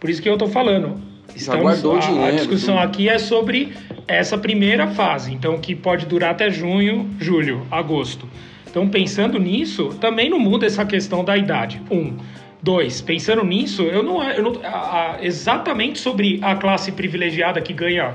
Por 0.00 0.10
isso 0.10 0.22
que 0.22 0.28
eu 0.28 0.36
tô 0.38 0.46
falando. 0.46 1.00
Estamos, 1.34 1.62
guardou 1.62 1.94
a, 1.94 1.98
a 1.98 2.00
dinheiro, 2.00 2.36
discussão 2.36 2.76
tudo. 2.76 2.84
aqui 2.84 3.08
é 3.08 3.18
sobre 3.18 3.72
essa 4.08 4.38
primeira 4.38 4.86
fase, 4.88 5.32
então 5.34 5.58
que 5.58 5.74
pode 5.74 6.06
durar 6.06 6.30
até 6.30 6.50
junho, 6.50 7.10
julho, 7.18 7.66
agosto. 7.70 8.26
Então, 8.70 8.88
pensando 8.88 9.38
nisso, 9.38 9.88
também 10.00 10.30
não 10.30 10.38
muda 10.38 10.64
essa 10.66 10.84
questão 10.84 11.24
da 11.24 11.36
idade. 11.36 11.80
Um, 11.90 12.14
Dois, 12.62 13.00
pensando 13.02 13.44
nisso, 13.44 13.82
eu 13.82 14.02
não, 14.02 14.22
eu 14.30 14.42
não 14.42 14.52
a- 14.64 15.16
a- 15.18 15.24
exatamente 15.24 15.98
sobre 15.98 16.38
a 16.42 16.56
classe 16.56 16.90
privilegiada 16.90 17.60
que 17.60 17.72
ganha 17.72 18.14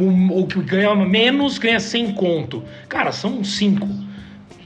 o, 0.00 0.40
o 0.40 0.46
que 0.46 0.60
ganha 0.62 0.94
menos 0.94 1.58
ganha 1.58 1.78
100 1.78 2.12
conto. 2.14 2.64
Cara, 2.88 3.12
são 3.12 3.44
cinco. 3.44 3.86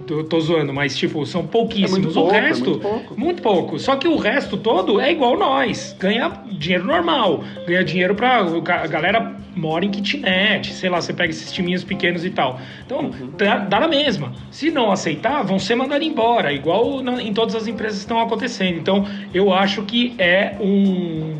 Eu 0.09 0.25
tô 0.25 0.39
zoando, 0.41 0.73
mas 0.73 0.97
tipo, 0.97 1.25
são 1.25 1.47
pouquíssimos. 1.47 1.97
É 1.97 2.01
muito 2.01 2.13
pouco, 2.15 2.31
o 2.33 2.35
é 2.35 2.41
resto, 2.41 2.65
muito 2.71 2.81
pouco. 2.83 3.21
muito 3.21 3.43
pouco. 3.43 3.79
Só 3.79 3.97
que 3.97 4.07
o 4.07 4.17
resto 4.17 4.57
todo 4.57 5.01
é 5.01 5.11
igual 5.11 5.39
nós. 5.39 5.97
Ganha 5.99 6.31
dinheiro 6.53 6.85
normal. 6.85 7.43
Ganha 7.67 7.83
dinheiro 7.83 8.15
pra. 8.15 8.39
A 8.41 8.87
galera 8.87 9.35
mora 9.57 9.85
em 9.85 9.91
kitnet. 9.91 10.73
Sei 10.75 10.91
lá, 10.91 11.01
você 11.01 11.13
pega 11.13 11.31
esses 11.31 11.51
timinhos 11.53 11.85
pequenos 11.85 12.25
e 12.25 12.31
tal. 12.31 12.61
Então, 12.85 13.05
Uhum. 13.07 13.31
dá, 13.39 13.59
dá 13.59 13.81
na 13.81 13.89
mesma. 13.89 14.33
Se 14.51 14.71
não 14.71 14.91
aceitar, 14.93 15.43
vão 15.43 15.59
ser 15.59 15.75
mandados 15.75 16.07
embora. 16.07 16.53
Igual 16.53 17.03
na- 17.03 17.23
em 17.23 17.33
todas 17.33 17.55
as 17.55 17.67
empresas 17.67 17.99
estão 18.01 18.21
acontecendo. 18.21 18.79
Então, 18.79 19.07
eu 19.33 19.55
acho 19.55 19.83
que 19.85 20.15
é 20.19 20.57
um, 20.61 21.35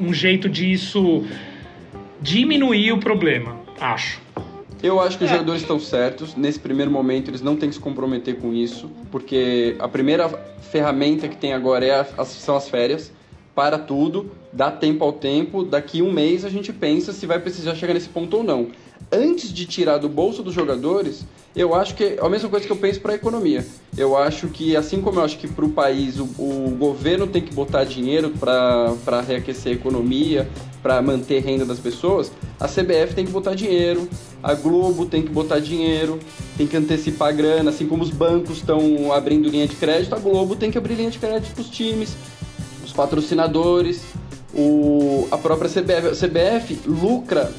um 0.00 0.12
jeito 0.14 0.48
disso 0.48 1.24
diminuir 2.20 2.92
o 2.92 2.98
problema. 2.98 3.56
Acho. 3.80 4.21
Eu 4.82 5.00
acho 5.00 5.16
que 5.16 5.24
os 5.24 5.30
jogadores 5.30 5.62
estão 5.62 5.78
certos. 5.78 6.34
Nesse 6.34 6.58
primeiro 6.58 6.90
momento, 6.90 7.30
eles 7.30 7.40
não 7.40 7.56
têm 7.56 7.68
que 7.68 7.74
se 7.76 7.80
comprometer 7.80 8.36
com 8.38 8.52
isso, 8.52 8.90
porque 9.10 9.76
a 9.78 9.86
primeira 9.86 10.28
ferramenta 10.60 11.28
que 11.28 11.36
tem 11.36 11.52
agora 11.52 11.84
é 11.84 12.00
a- 12.16 12.24
são 12.24 12.56
as 12.56 12.68
férias. 12.68 13.12
Para 13.54 13.78
tudo, 13.78 14.30
dá 14.52 14.70
tempo 14.70 15.04
ao 15.04 15.12
tempo. 15.12 15.62
Daqui 15.62 16.02
um 16.02 16.10
mês 16.10 16.44
a 16.44 16.48
gente 16.48 16.72
pensa 16.72 17.12
se 17.12 17.26
vai 17.26 17.38
precisar 17.38 17.74
chegar 17.74 17.94
nesse 17.94 18.08
ponto 18.08 18.38
ou 18.38 18.42
não. 18.42 18.68
Antes 19.10 19.52
de 19.52 19.66
tirar 19.66 19.98
do 19.98 20.08
bolso 20.08 20.42
dos 20.42 20.54
jogadores, 20.54 21.24
eu 21.54 21.74
acho 21.74 21.94
que 21.94 22.04
é 22.04 22.18
a 22.20 22.28
mesma 22.28 22.48
coisa 22.48 22.66
que 22.66 22.72
eu 22.72 22.76
penso 22.76 23.00
para 23.00 23.12
a 23.12 23.14
economia. 23.14 23.66
Eu 23.96 24.16
acho 24.16 24.48
que, 24.48 24.74
assim 24.74 25.02
como 25.02 25.20
eu 25.20 25.24
acho 25.24 25.38
que 25.38 25.46
para 25.46 25.64
o 25.64 25.70
país 25.70 26.18
o, 26.18 26.26
governo 26.78 27.26
tem 27.26 27.42
que 27.42 27.52
botar 27.52 27.84
dinheiro 27.84 28.30
para 28.30 29.20
reaquecer 29.26 29.72
a 29.72 29.74
economia, 29.74 30.48
para 30.82 31.00
manter 31.02 31.38
a 31.38 31.40
renda 31.40 31.64
das 31.64 31.78
pessoas, 31.78 32.32
a 32.58 32.66
CBF 32.66 33.14
tem 33.14 33.26
que 33.26 33.30
botar 33.30 33.54
dinheiro, 33.54 34.08
a 34.42 34.54
Globo 34.54 35.04
tem 35.04 35.22
que 35.22 35.28
botar 35.28 35.58
dinheiro, 35.58 36.18
tem 36.56 36.66
que 36.66 36.76
antecipar 36.76 37.28
a 37.28 37.32
grana, 37.32 37.70
assim 37.70 37.86
como 37.86 38.02
os 38.02 38.10
bancos 38.10 38.56
estão 38.56 39.12
abrindo 39.12 39.48
linha 39.48 39.68
de 39.68 39.76
crédito, 39.76 40.14
a 40.14 40.18
Globo 40.18 40.56
tem 40.56 40.70
que 40.70 40.78
abrir 40.78 40.94
linha 40.94 41.10
de 41.10 41.18
crédito 41.18 41.52
para 41.52 41.62
os 41.62 41.68
times, 41.68 42.16
os 42.84 42.92
patrocinadores, 42.92 44.02
o, 44.54 45.28
a 45.30 45.38
própria 45.38 45.68
CBF. 45.68 46.08
A 46.08 46.12
CBF 46.12 46.80
lucra 46.86 47.52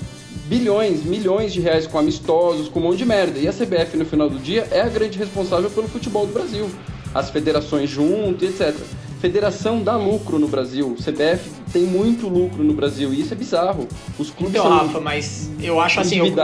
bilhões, 0.53 1.03
milhões 1.03 1.51
de 1.51 1.59
reais 1.59 1.87
com 1.87 1.97
amistosos, 1.97 2.69
com 2.69 2.79
um 2.79 2.83
monte 2.83 2.99
de 2.99 3.05
merda. 3.05 3.39
E 3.39 3.47
a 3.47 3.51
CBF, 3.51 3.97
no 3.97 4.05
final 4.05 4.29
do 4.29 4.37
dia, 4.37 4.67
é 4.69 4.81
a 4.81 4.87
grande 4.87 5.17
responsável 5.17 5.67
pelo 5.71 5.87
futebol 5.87 6.27
do 6.27 6.33
Brasil. 6.33 6.69
As 7.11 7.31
federações 7.31 7.89
junto, 7.89 8.45
etc. 8.45 8.75
Federação 9.19 9.81
dá 9.81 9.95
lucro 9.95 10.37
no 10.37 10.47
Brasil. 10.47 10.95
CBF 10.95 11.49
tem 11.71 11.83
muito 11.83 12.27
lucro 12.27 12.63
no 12.63 12.73
Brasil. 12.73 13.11
E 13.11 13.21
isso 13.21 13.33
é 13.33 13.37
bizarro. 13.37 13.87
Os 14.19 14.29
clubes 14.29 14.53
Então, 14.53 14.67
são 14.69 14.77
Rafa, 14.77 14.99
mas 14.99 15.49
eu 15.59 15.79
acho 15.79 15.99
assim, 15.99 16.17
eu, 16.19 16.35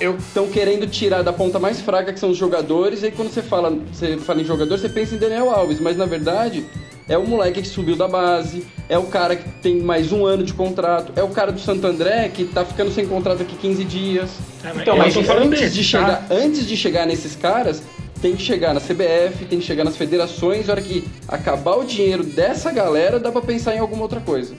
eu, 0.00 0.16
estão 0.16 0.46
querendo 0.46 0.86
tirar 0.86 1.22
da 1.22 1.32
ponta 1.32 1.58
mais 1.58 1.80
fraca, 1.80 2.12
que 2.12 2.20
são 2.20 2.30
os 2.30 2.36
jogadores, 2.36 3.02
e 3.02 3.06
aí 3.06 3.12
quando 3.12 3.30
você 3.32 3.42
fala, 3.42 3.76
você 3.92 4.18
fala 4.18 4.40
em 4.40 4.44
jogador, 4.44 4.78
você 4.78 4.88
pensa 4.88 5.16
em 5.16 5.18
Daniel 5.18 5.50
Alves, 5.50 5.80
mas 5.80 5.96
na 5.96 6.06
verdade 6.06 6.64
é 7.08 7.16
o 7.16 7.26
moleque 7.26 7.62
que 7.62 7.68
subiu 7.68 7.96
da 7.96 8.06
base, 8.06 8.64
é 8.88 8.98
o 8.98 9.04
cara 9.04 9.34
que 9.34 9.48
tem 9.62 9.80
mais 9.80 10.12
um 10.12 10.26
ano 10.26 10.42
de 10.42 10.52
contrato, 10.52 11.12
é 11.16 11.22
o 11.22 11.28
cara 11.28 11.50
do 11.50 11.60
Santo 11.60 11.86
André 11.86 12.28
que 12.28 12.44
tá 12.44 12.64
ficando 12.64 12.90
sem 12.90 13.06
contrato 13.06 13.42
aqui 13.42 13.56
15 13.56 13.84
dias. 13.84 14.30
Então, 14.76 14.94
eu 14.94 14.98
mas 14.98 15.16
antes, 15.16 15.60
desse, 15.60 15.82
de 15.82 15.92
tá? 15.92 15.98
chegar, 15.98 16.26
antes 16.30 16.66
de 16.66 16.76
chegar 16.76 17.06
nesses 17.06 17.34
caras, 17.34 17.82
tem 18.20 18.36
que 18.36 18.42
chegar 18.42 18.74
na 18.74 18.80
CBF, 18.80 19.46
tem 19.48 19.58
que 19.58 19.64
chegar 19.64 19.84
nas 19.84 19.96
federações, 19.96 20.68
a 20.68 20.72
hora 20.72 20.82
que 20.82 21.04
acabar 21.26 21.76
o 21.76 21.84
dinheiro 21.84 22.24
dessa 22.24 22.70
galera, 22.70 23.18
dá 23.18 23.32
pra 23.32 23.40
pensar 23.40 23.74
em 23.74 23.78
alguma 23.78 24.02
outra 24.02 24.20
coisa. 24.20 24.54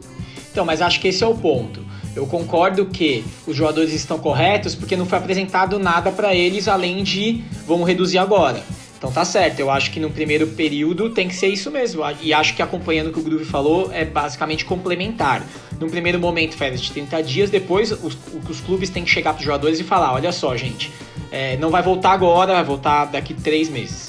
Então, 0.52 0.66
mas 0.66 0.82
acho 0.82 1.00
que 1.00 1.10
esse 1.10 1.24
é 1.24 1.28
o 1.28 1.36
ponto. 1.36 1.86
Eu 2.16 2.26
concordo 2.26 2.88
que 2.88 3.24
os 3.46 3.56
jogadores 3.56 3.94
estão 3.94 4.18
corretos 4.18 4.74
porque 4.74 4.96
não 4.96 5.06
foi 5.06 5.20
apresentado 5.20 5.78
nada 5.78 6.12
pra 6.12 6.34
eles 6.34 6.68
além 6.68 7.04
de 7.04 7.44
vamos 7.68 7.88
reduzir 7.88 8.18
agora. 8.18 8.64
Então 9.00 9.10
tá 9.14 9.24
certo, 9.24 9.62
eu 9.62 9.72
acho 9.72 9.92
que 9.92 10.00
no 10.00 10.12
primeiro 10.12 10.46
período 10.46 11.10
tem 11.12 11.30
que 11.30 11.34
ser 11.34 11.48
isso 11.48 11.72
mesmo. 11.72 12.04
E 12.22 12.34
acho 12.34 12.54
que 12.54 12.62
acompanhando 12.62 13.08
o 13.08 13.14
que 13.14 13.20
o 13.20 13.24
Groove 13.24 13.46
falou, 13.46 13.90
é 13.94 14.04
basicamente 14.04 14.66
complementar. 14.66 15.42
No 15.80 15.90
primeiro 15.90 16.20
momento, 16.20 16.58
férias 16.58 16.82
de 16.82 16.92
30 16.92 17.24
dias, 17.24 17.50
depois 17.50 17.94
os, 17.94 18.18
os 18.50 18.60
clubes 18.60 18.90
têm 18.90 19.06
que 19.06 19.10
chegar 19.10 19.32
pros 19.32 19.46
jogadores 19.46 19.80
e 19.80 19.86
falar: 19.86 20.14
olha 20.14 20.34
só, 20.34 20.56
gente, 20.58 20.92
é, 21.32 21.56
não 21.56 21.70
vai 21.70 21.82
voltar 21.82 22.12
agora, 22.12 22.54
vai 22.54 22.64
voltar 22.66 23.06
daqui 23.06 23.34
três 23.34 23.70
meses. 23.70 24.09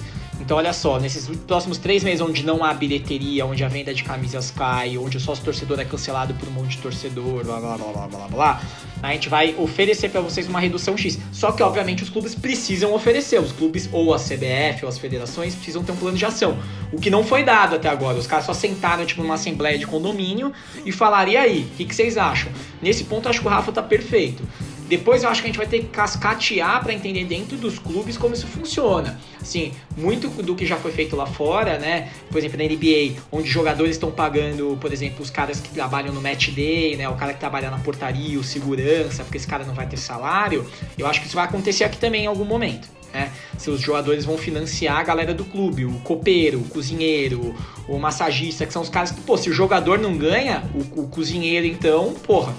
Então, 0.50 0.58
olha 0.58 0.72
só, 0.72 0.98
nesses 0.98 1.28
próximos 1.46 1.78
três 1.78 2.02
meses 2.02 2.20
onde 2.20 2.44
não 2.44 2.64
há 2.64 2.74
bilheteria, 2.74 3.46
onde 3.46 3.62
a 3.62 3.68
venda 3.68 3.94
de 3.94 4.02
camisas 4.02 4.50
cai, 4.50 4.98
onde 4.98 5.16
o 5.16 5.20
sócio 5.20 5.44
torcedor 5.44 5.78
é 5.78 5.84
cancelado 5.84 6.34
por 6.34 6.48
um 6.48 6.50
monte 6.50 6.70
de 6.70 6.78
torcedor, 6.78 7.44
blá 7.44 7.60
blá 7.60 7.78
blá 7.78 7.92
blá 7.92 8.08
blá 8.08 8.26
blá, 8.26 8.62
a 9.00 9.12
gente 9.12 9.28
vai 9.28 9.54
oferecer 9.56 10.08
para 10.08 10.20
vocês 10.20 10.48
uma 10.48 10.58
redução 10.58 10.96
X. 10.96 11.20
Só 11.30 11.52
que, 11.52 11.62
obviamente, 11.62 12.02
os 12.02 12.08
clubes 12.08 12.34
precisam 12.34 12.92
oferecer. 12.92 13.40
Os 13.40 13.52
clubes, 13.52 13.88
ou 13.92 14.12
a 14.12 14.18
CBF, 14.18 14.80
ou 14.82 14.88
as 14.88 14.98
federações, 14.98 15.54
precisam 15.54 15.84
ter 15.84 15.92
um 15.92 15.96
plano 15.96 16.16
de 16.16 16.26
ação. 16.26 16.58
O 16.92 17.00
que 17.00 17.10
não 17.10 17.22
foi 17.22 17.44
dado 17.44 17.76
até 17.76 17.88
agora. 17.88 18.18
Os 18.18 18.26
caras 18.26 18.44
só 18.44 18.52
sentaram, 18.52 19.06
tipo, 19.06 19.22
numa 19.22 19.34
assembleia 19.34 19.78
de 19.78 19.86
condomínio 19.86 20.52
e 20.84 20.90
falaram: 20.90 21.30
e 21.30 21.36
aí, 21.36 21.60
o 21.60 21.76
que, 21.76 21.84
que 21.84 21.94
vocês 21.94 22.18
acham? 22.18 22.50
Nesse 22.82 23.04
ponto, 23.04 23.28
acho 23.28 23.40
que 23.40 23.46
o 23.46 23.50
Rafa 23.50 23.70
tá 23.70 23.84
perfeito. 23.84 24.42
Depois 24.90 25.22
eu 25.22 25.29
acho 25.29 25.40
que 25.40 25.46
a 25.46 25.50
gente 25.50 25.57
vai 25.57 25.68
ter 25.68 25.79
que 25.79 25.87
cascatear 25.87 26.83
para 26.83 26.92
entender 26.92 27.24
dentro 27.24 27.57
dos 27.57 27.79
clubes 27.79 28.18
como 28.18 28.35
isso 28.35 28.48
funciona. 28.48 29.20
Assim, 29.40 29.72
muito 29.96 30.29
do 30.42 30.57
que 30.57 30.66
já 30.66 30.76
foi 30.76 30.90
feito 30.90 31.14
lá 31.14 31.26
fora, 31.26 31.79
né? 31.79 32.11
Por 32.29 32.38
exemplo, 32.38 32.59
na 32.59 32.64
NBA, 32.64 33.22
onde 33.31 33.48
jogadores 33.48 33.92
estão 33.92 34.11
pagando, 34.11 34.76
por 34.81 34.92
exemplo, 34.92 35.22
os 35.22 35.31
caras 35.31 35.61
que 35.61 35.68
trabalham 35.68 36.12
no 36.12 36.20
match 36.20 36.48
day, 36.48 36.96
né? 36.96 37.09
O 37.09 37.14
cara 37.14 37.33
que 37.33 37.38
trabalha 37.38 37.70
na 37.70 37.79
portaria, 37.79 38.37
o 38.37 38.42
segurança, 38.42 39.22
porque 39.22 39.37
esse 39.37 39.46
cara 39.46 39.62
não 39.62 39.74
vai 39.74 39.87
ter 39.87 39.96
salário. 39.96 40.68
Eu 40.98 41.07
acho 41.07 41.20
que 41.20 41.29
isso 41.29 41.37
vai 41.37 41.44
acontecer 41.44 41.85
aqui 41.85 41.96
também 41.96 42.24
em 42.24 42.26
algum 42.26 42.44
momento. 42.44 42.88
Né? 43.14 43.31
Se 43.57 43.70
os 43.70 43.81
jogadores 43.81 44.24
vão 44.24 44.37
financiar 44.37 44.96
a 44.96 45.05
galera 45.05 45.33
do 45.33 45.44
clube, 45.44 45.85
o 45.85 46.00
copeiro, 46.00 46.59
o 46.59 46.64
cozinheiro, 46.64 47.55
o 47.87 47.96
massagista, 47.96 48.66
que 48.66 48.72
são 48.72 48.83
os 48.83 48.88
caras 48.88 49.12
que, 49.12 49.20
pô, 49.20 49.37
se 49.37 49.48
o 49.48 49.53
jogador 49.53 50.00
não 50.00 50.16
ganha, 50.16 50.64
o, 50.74 51.03
o 51.03 51.07
cozinheiro 51.07 51.64
então, 51.64 52.12
porra, 52.26 52.53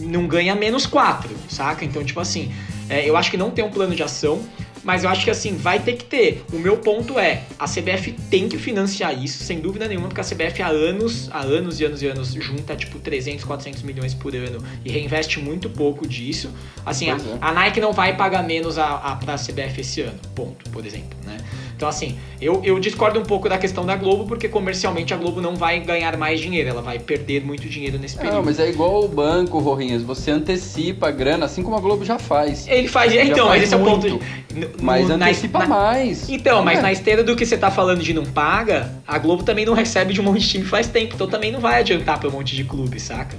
não 0.00 0.26
ganha 0.26 0.54
menos 0.54 0.86
4, 0.86 1.30
saca? 1.48 1.84
Então, 1.84 2.04
tipo 2.04 2.20
assim, 2.20 2.52
é, 2.88 3.08
eu 3.08 3.16
acho 3.16 3.30
que 3.30 3.36
não 3.36 3.50
tem 3.50 3.64
um 3.64 3.70
plano 3.70 3.94
de 3.94 4.02
ação, 4.02 4.42
mas 4.84 5.02
eu 5.02 5.10
acho 5.10 5.24
que 5.24 5.30
assim, 5.30 5.56
vai 5.56 5.78
ter 5.80 5.94
que 5.94 6.04
ter. 6.04 6.44
O 6.52 6.58
meu 6.58 6.76
ponto 6.76 7.18
é, 7.18 7.42
a 7.58 7.66
CBF 7.66 8.12
tem 8.30 8.48
que 8.48 8.58
financiar 8.58 9.18
isso, 9.20 9.42
sem 9.42 9.58
dúvida 9.58 9.88
nenhuma, 9.88 10.08
porque 10.08 10.20
a 10.20 10.24
CBF 10.24 10.62
há 10.62 10.68
anos, 10.68 11.30
há 11.32 11.40
anos 11.40 11.80
e 11.80 11.84
anos 11.84 12.02
e 12.02 12.06
anos, 12.06 12.32
junta 12.34 12.76
tipo 12.76 12.98
300, 12.98 13.44
400 13.44 13.82
milhões 13.82 14.12
por 14.12 14.36
ano 14.36 14.62
e 14.84 14.90
reinveste 14.90 15.40
muito 15.40 15.70
pouco 15.70 16.06
disso. 16.06 16.50
Assim, 16.84 17.10
a, 17.10 17.14
é. 17.14 17.18
a 17.40 17.52
Nike 17.52 17.80
não 17.80 17.92
vai 17.92 18.14
pagar 18.14 18.42
menos 18.44 18.78
a, 18.78 18.96
a, 18.96 19.16
pra 19.16 19.36
CBF 19.36 19.80
esse 19.80 20.02
ano, 20.02 20.18
ponto, 20.34 20.68
por 20.70 20.84
exemplo, 20.84 21.16
né? 21.24 21.38
Então, 21.84 21.90
assim, 21.90 22.16
eu, 22.40 22.62
eu 22.64 22.80
discordo 22.80 23.20
um 23.20 23.24
pouco 23.24 23.46
da 23.46 23.58
questão 23.58 23.84
da 23.84 23.94
Globo, 23.94 24.24
porque 24.24 24.48
comercialmente 24.48 25.12
a 25.12 25.18
Globo 25.18 25.42
não 25.42 25.54
vai 25.54 25.80
ganhar 25.80 26.16
mais 26.16 26.40
dinheiro, 26.40 26.70
ela 26.70 26.80
vai 26.80 26.98
perder 26.98 27.44
muito 27.44 27.68
dinheiro 27.68 27.98
nesse 27.98 28.16
período. 28.16 28.36
Não, 28.36 28.42
mas 28.42 28.58
é 28.58 28.70
igual 28.70 29.04
o 29.04 29.08
banco, 29.08 29.58
Rorinhas, 29.58 30.00
você 30.02 30.30
antecipa 30.30 31.08
a 31.08 31.10
grana, 31.10 31.44
assim 31.44 31.62
como 31.62 31.76
a 31.76 31.80
Globo 31.80 32.02
já 32.02 32.18
faz. 32.18 32.66
Ele 32.66 32.88
faz, 32.88 33.12
então, 33.12 33.48
faz 33.48 33.60
mas 33.60 33.62
esse 33.64 33.74
é 33.74 33.76
o 33.76 33.84
ponto. 33.84 34.08
muito. 34.08 34.24
No- 34.54 34.68
Mas 34.80 35.10
antecipa 35.10 35.58
na- 35.58 35.66
mais. 35.66 36.26
Então, 36.30 36.64
mas 36.64 36.78
É. 36.78 36.82
na 36.82 36.90
esteira 36.92 37.22
do 37.22 37.36
que 37.36 37.44
você 37.44 37.58
tá 37.58 37.70
falando 37.70 38.00
de 38.02 38.14
não 38.14 38.24
paga, 38.24 38.90
a 39.06 39.18
Globo 39.18 39.42
também 39.42 39.66
não 39.66 39.74
recebe 39.74 40.14
de 40.14 40.22
um 40.22 40.24
monte 40.24 40.40
de 40.40 40.48
time 40.48 40.64
faz 40.64 40.86
tempo, 40.86 41.14
então 41.14 41.26
também 41.26 41.52
não 41.52 41.60
vai 41.60 41.80
adiantar 41.80 42.18
pra 42.18 42.30
um 42.30 42.32
monte 42.32 42.56
de 42.56 42.64
clube, 42.64 42.98
saca? 42.98 43.36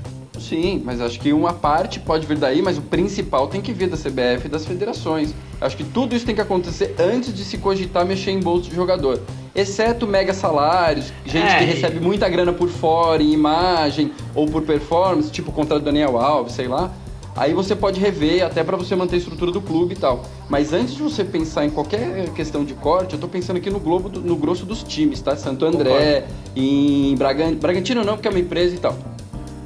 Sim, 0.49 0.81
mas 0.86 1.01
acho 1.01 1.19
que 1.19 1.34
uma 1.34 1.53
parte 1.53 1.99
pode 1.99 2.27
vir 2.27 2.38
daí, 2.38 2.62
mas 2.62 2.77
o 2.77 2.81
principal 2.81 3.47
tem 3.47 3.62
que 3.62 3.73
vir 3.73 3.89
da 3.89 3.97
CBF 3.97 4.45
e 4.45 4.49
das 4.49 4.65
federações. 4.65 5.34
Acho 5.60 5.75
que 5.75 5.84
tudo 5.84 6.15
isso 6.15 6.25
tem 6.25 6.36
que 6.36 6.41
acontecer 6.41 6.93
antes 6.99 7.34
de 7.34 7.43
se 7.43 7.58
cogitar 7.58 8.05
mexer 8.05 8.31
em 8.31 8.39
bolso 8.39 8.69
de 8.69 8.75
jogador. 8.75 9.21
Exceto 9.55 10.05
mega 10.05 10.34
salários, 10.34 11.12
gente 11.25 11.47
É, 11.47 11.60
que 11.60 11.65
recebe 11.65 11.99
muita 11.99 12.27
grana 12.29 12.53
por 12.53 12.69
fora, 12.69 13.23
em 13.23 13.31
imagem 13.31 14.12
ou 14.36 14.45
por 14.47 14.62
performance, 14.63 15.31
tipo 15.31 15.51
contra 15.51 15.79
Daniel 15.79 16.17
Alves, 16.17 16.53
sei 16.53 16.67
lá. 16.67 16.91
Aí 17.38 17.53
você 17.53 17.75
pode 17.75 17.99
rever 17.99 18.45
até 18.45 18.63
pra 18.63 18.77
você 18.77 18.95
manter 18.95 19.15
a 19.15 19.17
estrutura 19.17 19.51
do 19.51 19.60
clube 19.62 19.93
e 19.93 19.97
tal. 19.97 20.23
Mas 20.49 20.71
antes 20.71 20.93
de 20.95 21.01
você 21.03 21.23
pensar 21.23 21.65
em 21.65 21.69
qualquer 21.69 22.29
questão 22.29 22.63
de 22.63 22.73
corte, 22.75 23.13
eu 23.13 23.19
tô 23.19 23.27
pensando 23.27 23.58
aqui 23.58 23.69
no 23.69 23.79
globo, 23.79 24.08
do- 24.08 24.21
no 24.21 24.36
grosso 24.38 24.65
dos 24.65 24.84
times, 24.84 25.21
tá? 25.21 25.36
Santo 25.36 25.65
André, 25.65 26.25
em 26.55 27.13
Bragan... 27.17 27.53
Bragantino 27.55 28.03
não, 28.05 28.13
porque 28.13 28.27
é 28.27 28.31
uma 28.31 28.39
empresa 28.39 28.75
e 28.75 28.77
tal. 28.77 28.95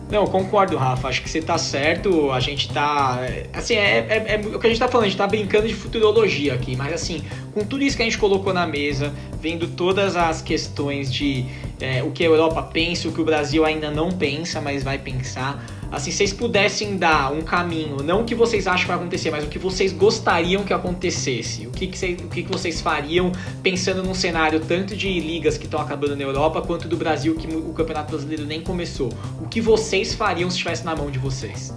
Não, 0.09 0.25
concordo, 0.25 0.75
Rafa. 0.75 1.07
Acho 1.07 1.21
que 1.21 1.29
você 1.29 1.39
tá 1.41 1.57
certo. 1.57 2.31
A 2.31 2.39
gente 2.39 2.71
tá. 2.73 3.19
Assim, 3.53 3.75
é, 3.75 3.97
é- 4.09 4.35
é 4.35 4.55
o 4.55 4.59
que 4.59 4.65
a 4.65 4.69
gente 4.69 4.79
tá 4.79 4.87
falando, 4.87 5.05
a 5.05 5.09
gente 5.09 5.17
tá 5.17 5.27
brincando 5.27 5.67
de 5.67 5.73
futurologia 5.75 6.55
aqui, 6.55 6.75
mas 6.75 6.93
assim, 6.93 7.21
com 7.53 7.63
tudo 7.63 7.83
isso 7.83 7.95
que 7.95 8.01
a 8.01 8.05
gente 8.05 8.17
colocou 8.17 8.51
na 8.51 8.65
mesa, 8.65 9.13
vendo 9.39 9.67
todas 9.67 10.15
as 10.15 10.41
questões 10.41 11.13
de 11.13 11.45
é, 11.79 12.01
o 12.01 12.09
que 12.11 12.23
a 12.23 12.27
Europa 12.27 12.63
pensa, 12.63 13.07
o 13.07 13.11
que 13.11 13.21
o 13.21 13.25
Brasil 13.25 13.63
ainda 13.63 13.91
não 13.91 14.11
pensa, 14.11 14.59
mas 14.59 14.83
vai 14.83 14.97
pensar, 14.97 15.63
Assim, 15.91 16.11
vocês 16.11 16.31
pudessem 16.31 16.97
dar 16.97 17.31
um 17.31 17.41
caminho, 17.41 18.03
não 18.03 18.21
o 18.21 18.23
que 18.23 18.35
vocês 18.35 18.67
acham 18.67 18.81
que 18.81 18.87
vai 18.87 18.97
acontecer, 18.97 19.31
mas 19.31 19.43
o 19.43 19.47
que 19.47 19.57
vocês 19.57 19.91
gostariam 19.91 20.63
que 20.63 20.71
acontecesse. 20.71 21.65
O 21.65 21.71
que, 21.71 21.87
que, 21.87 21.97
vocês, 21.97 22.21
o 22.21 22.27
que, 22.27 22.43
que 22.43 22.51
vocês 22.51 22.79
fariam 22.79 23.31
pensando 23.63 24.03
num 24.03 24.13
cenário 24.13 24.59
tanto 24.59 24.95
de 24.95 25.19
ligas 25.19 25.57
que 25.57 25.65
estão 25.65 25.81
acabando 25.81 26.15
na 26.15 26.23
Europa, 26.23 26.61
quanto 26.61 26.87
do 26.87 26.95
Brasil, 26.95 27.35
que 27.35 27.47
o 27.47 27.73
Campeonato 27.73 28.11
Brasileiro 28.11 28.45
nem 28.45 28.61
começou. 28.61 29.11
O 29.41 29.47
que 29.47 29.59
vocês 29.59 30.13
fariam 30.13 30.49
se 30.49 30.57
estivesse 30.57 30.85
na 30.85 30.95
mão 30.95 31.09
de 31.09 31.17
vocês? 31.17 31.73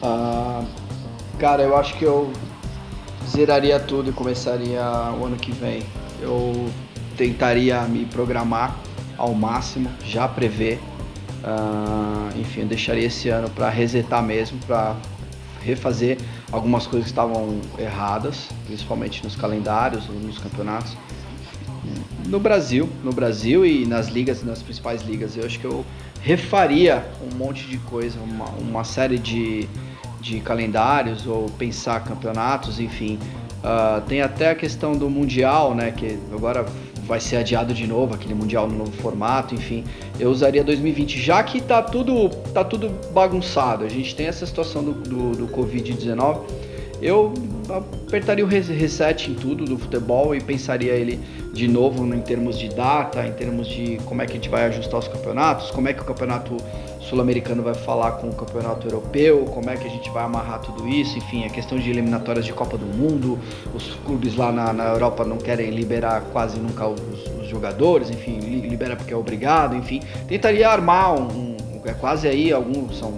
Ah, 0.00 0.62
cara, 1.38 1.62
eu 1.62 1.76
acho 1.76 1.98
que 1.98 2.04
eu 2.04 2.32
zeraria 3.28 3.80
tudo 3.80 4.10
e 4.10 4.12
começaria 4.12 4.82
o 5.18 5.24
ano 5.24 5.36
que 5.36 5.50
vem. 5.50 5.82
Eu 6.20 6.70
tentaria 7.16 7.82
me 7.82 8.04
programar 8.04 8.76
ao 9.16 9.34
máximo, 9.34 9.90
já 10.04 10.28
prever. 10.28 10.78
Uh, 11.44 12.40
enfim, 12.40 12.62
eu 12.62 12.66
deixaria 12.66 13.06
esse 13.06 13.28
ano 13.28 13.50
para 13.50 13.68
resetar 13.68 14.22
mesmo, 14.22 14.58
para 14.66 14.96
refazer 15.62 16.16
algumas 16.50 16.86
coisas 16.86 17.04
que 17.04 17.12
estavam 17.12 17.60
erradas, 17.78 18.48
principalmente 18.66 19.22
nos 19.22 19.36
calendários, 19.36 20.08
nos 20.08 20.38
campeonatos. 20.38 20.96
No 22.26 22.40
Brasil, 22.40 22.88
no 23.02 23.12
Brasil 23.12 23.66
e 23.66 23.84
nas 23.84 24.08
ligas, 24.08 24.42
nas 24.42 24.62
principais 24.62 25.02
ligas, 25.02 25.36
eu 25.36 25.44
acho 25.44 25.60
que 25.60 25.66
eu 25.66 25.84
refaria 26.22 27.04
um 27.20 27.36
monte 27.36 27.66
de 27.66 27.76
coisa, 27.76 28.18
uma, 28.20 28.46
uma 28.58 28.84
série 28.84 29.18
de, 29.18 29.68
de 30.22 30.40
calendários 30.40 31.26
ou 31.26 31.50
pensar 31.58 32.02
campeonatos, 32.02 32.80
enfim. 32.80 33.18
Uh, 33.58 34.00
tem 34.02 34.22
até 34.22 34.50
a 34.50 34.54
questão 34.54 34.96
do 34.96 35.10
Mundial, 35.10 35.74
né? 35.74 35.90
Que 35.90 36.18
agora 36.32 36.64
vai 37.06 37.20
ser 37.20 37.36
adiado 37.36 37.72
de 37.74 37.86
novo, 37.86 38.14
aquele 38.14 38.34
Mundial 38.34 38.66
no 38.66 38.76
novo 38.76 38.92
formato, 38.92 39.54
enfim. 39.54 39.84
Eu 40.18 40.30
usaria 40.30 40.64
2020, 40.64 41.20
já 41.20 41.42
que 41.42 41.60
tá 41.60 41.82
tudo, 41.82 42.28
tá 42.52 42.64
tudo 42.64 42.90
bagunçado. 43.12 43.84
A 43.84 43.88
gente 43.88 44.14
tem 44.14 44.26
essa 44.26 44.46
situação 44.46 44.82
do, 44.82 44.92
do, 44.92 45.32
do 45.32 45.48
Covid-19. 45.48 46.40
Eu 47.02 47.34
apertaria 47.68 48.44
o 48.44 48.48
reset 48.48 49.30
em 49.30 49.34
tudo 49.34 49.64
do 49.64 49.76
futebol 49.76 50.34
e 50.34 50.40
pensaria 50.40 50.92
ele 50.92 51.20
de 51.52 51.68
novo 51.68 52.04
em 52.14 52.20
termos 52.20 52.58
de 52.58 52.68
data, 52.68 53.26
em 53.26 53.32
termos 53.32 53.66
de 53.66 53.98
como 54.04 54.22
é 54.22 54.26
que 54.26 54.32
a 54.32 54.34
gente 54.36 54.48
vai 54.48 54.64
ajustar 54.66 55.00
os 55.00 55.08
campeonatos, 55.08 55.70
como 55.70 55.88
é 55.88 55.92
que 55.92 56.00
o 56.00 56.04
campeonato 56.04 56.56
sul-americano 57.08 57.62
vai 57.62 57.74
falar 57.74 58.12
com 58.12 58.28
o 58.28 58.34
campeonato 58.34 58.86
europeu, 58.86 59.44
como 59.46 59.70
é 59.70 59.76
que 59.76 59.86
a 59.86 59.90
gente 59.90 60.10
vai 60.10 60.24
amarrar 60.24 60.60
tudo 60.60 60.88
isso, 60.88 61.18
enfim, 61.18 61.44
a 61.44 61.50
questão 61.50 61.78
de 61.78 61.88
eliminatórias 61.90 62.44
de 62.44 62.52
Copa 62.52 62.76
do 62.76 62.86
Mundo, 62.86 63.38
os 63.74 63.94
clubes 64.04 64.36
lá 64.36 64.50
na, 64.50 64.72
na 64.72 64.84
Europa 64.84 65.24
não 65.24 65.36
querem 65.36 65.70
liberar 65.70 66.22
quase 66.32 66.58
nunca 66.58 66.86
os, 66.86 67.00
os, 67.40 67.46
jogadores, 67.48 68.10
enfim, 68.10 68.38
libera 68.38 68.96
porque 68.96 69.12
é 69.12 69.16
obrigado, 69.16 69.76
enfim, 69.76 70.02
tentaria 70.26 70.68
armar 70.68 71.14
um, 71.14 71.28
um 71.28 71.54
é 71.84 71.92
quase 71.92 72.26
aí 72.26 72.50
alguns 72.50 72.98
são 72.98 73.12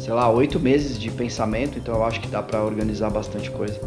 sei 0.00 0.14
lá 0.14 0.30
oito 0.30 0.58
meses 0.58 0.98
de 0.98 1.10
pensamento, 1.10 1.78
então 1.78 1.94
eu 1.94 2.04
acho 2.04 2.20
que 2.20 2.28
dá 2.28 2.42
para 2.42 2.62
organizar 2.62 3.10
bastante 3.10 3.50
coisa 3.50 3.78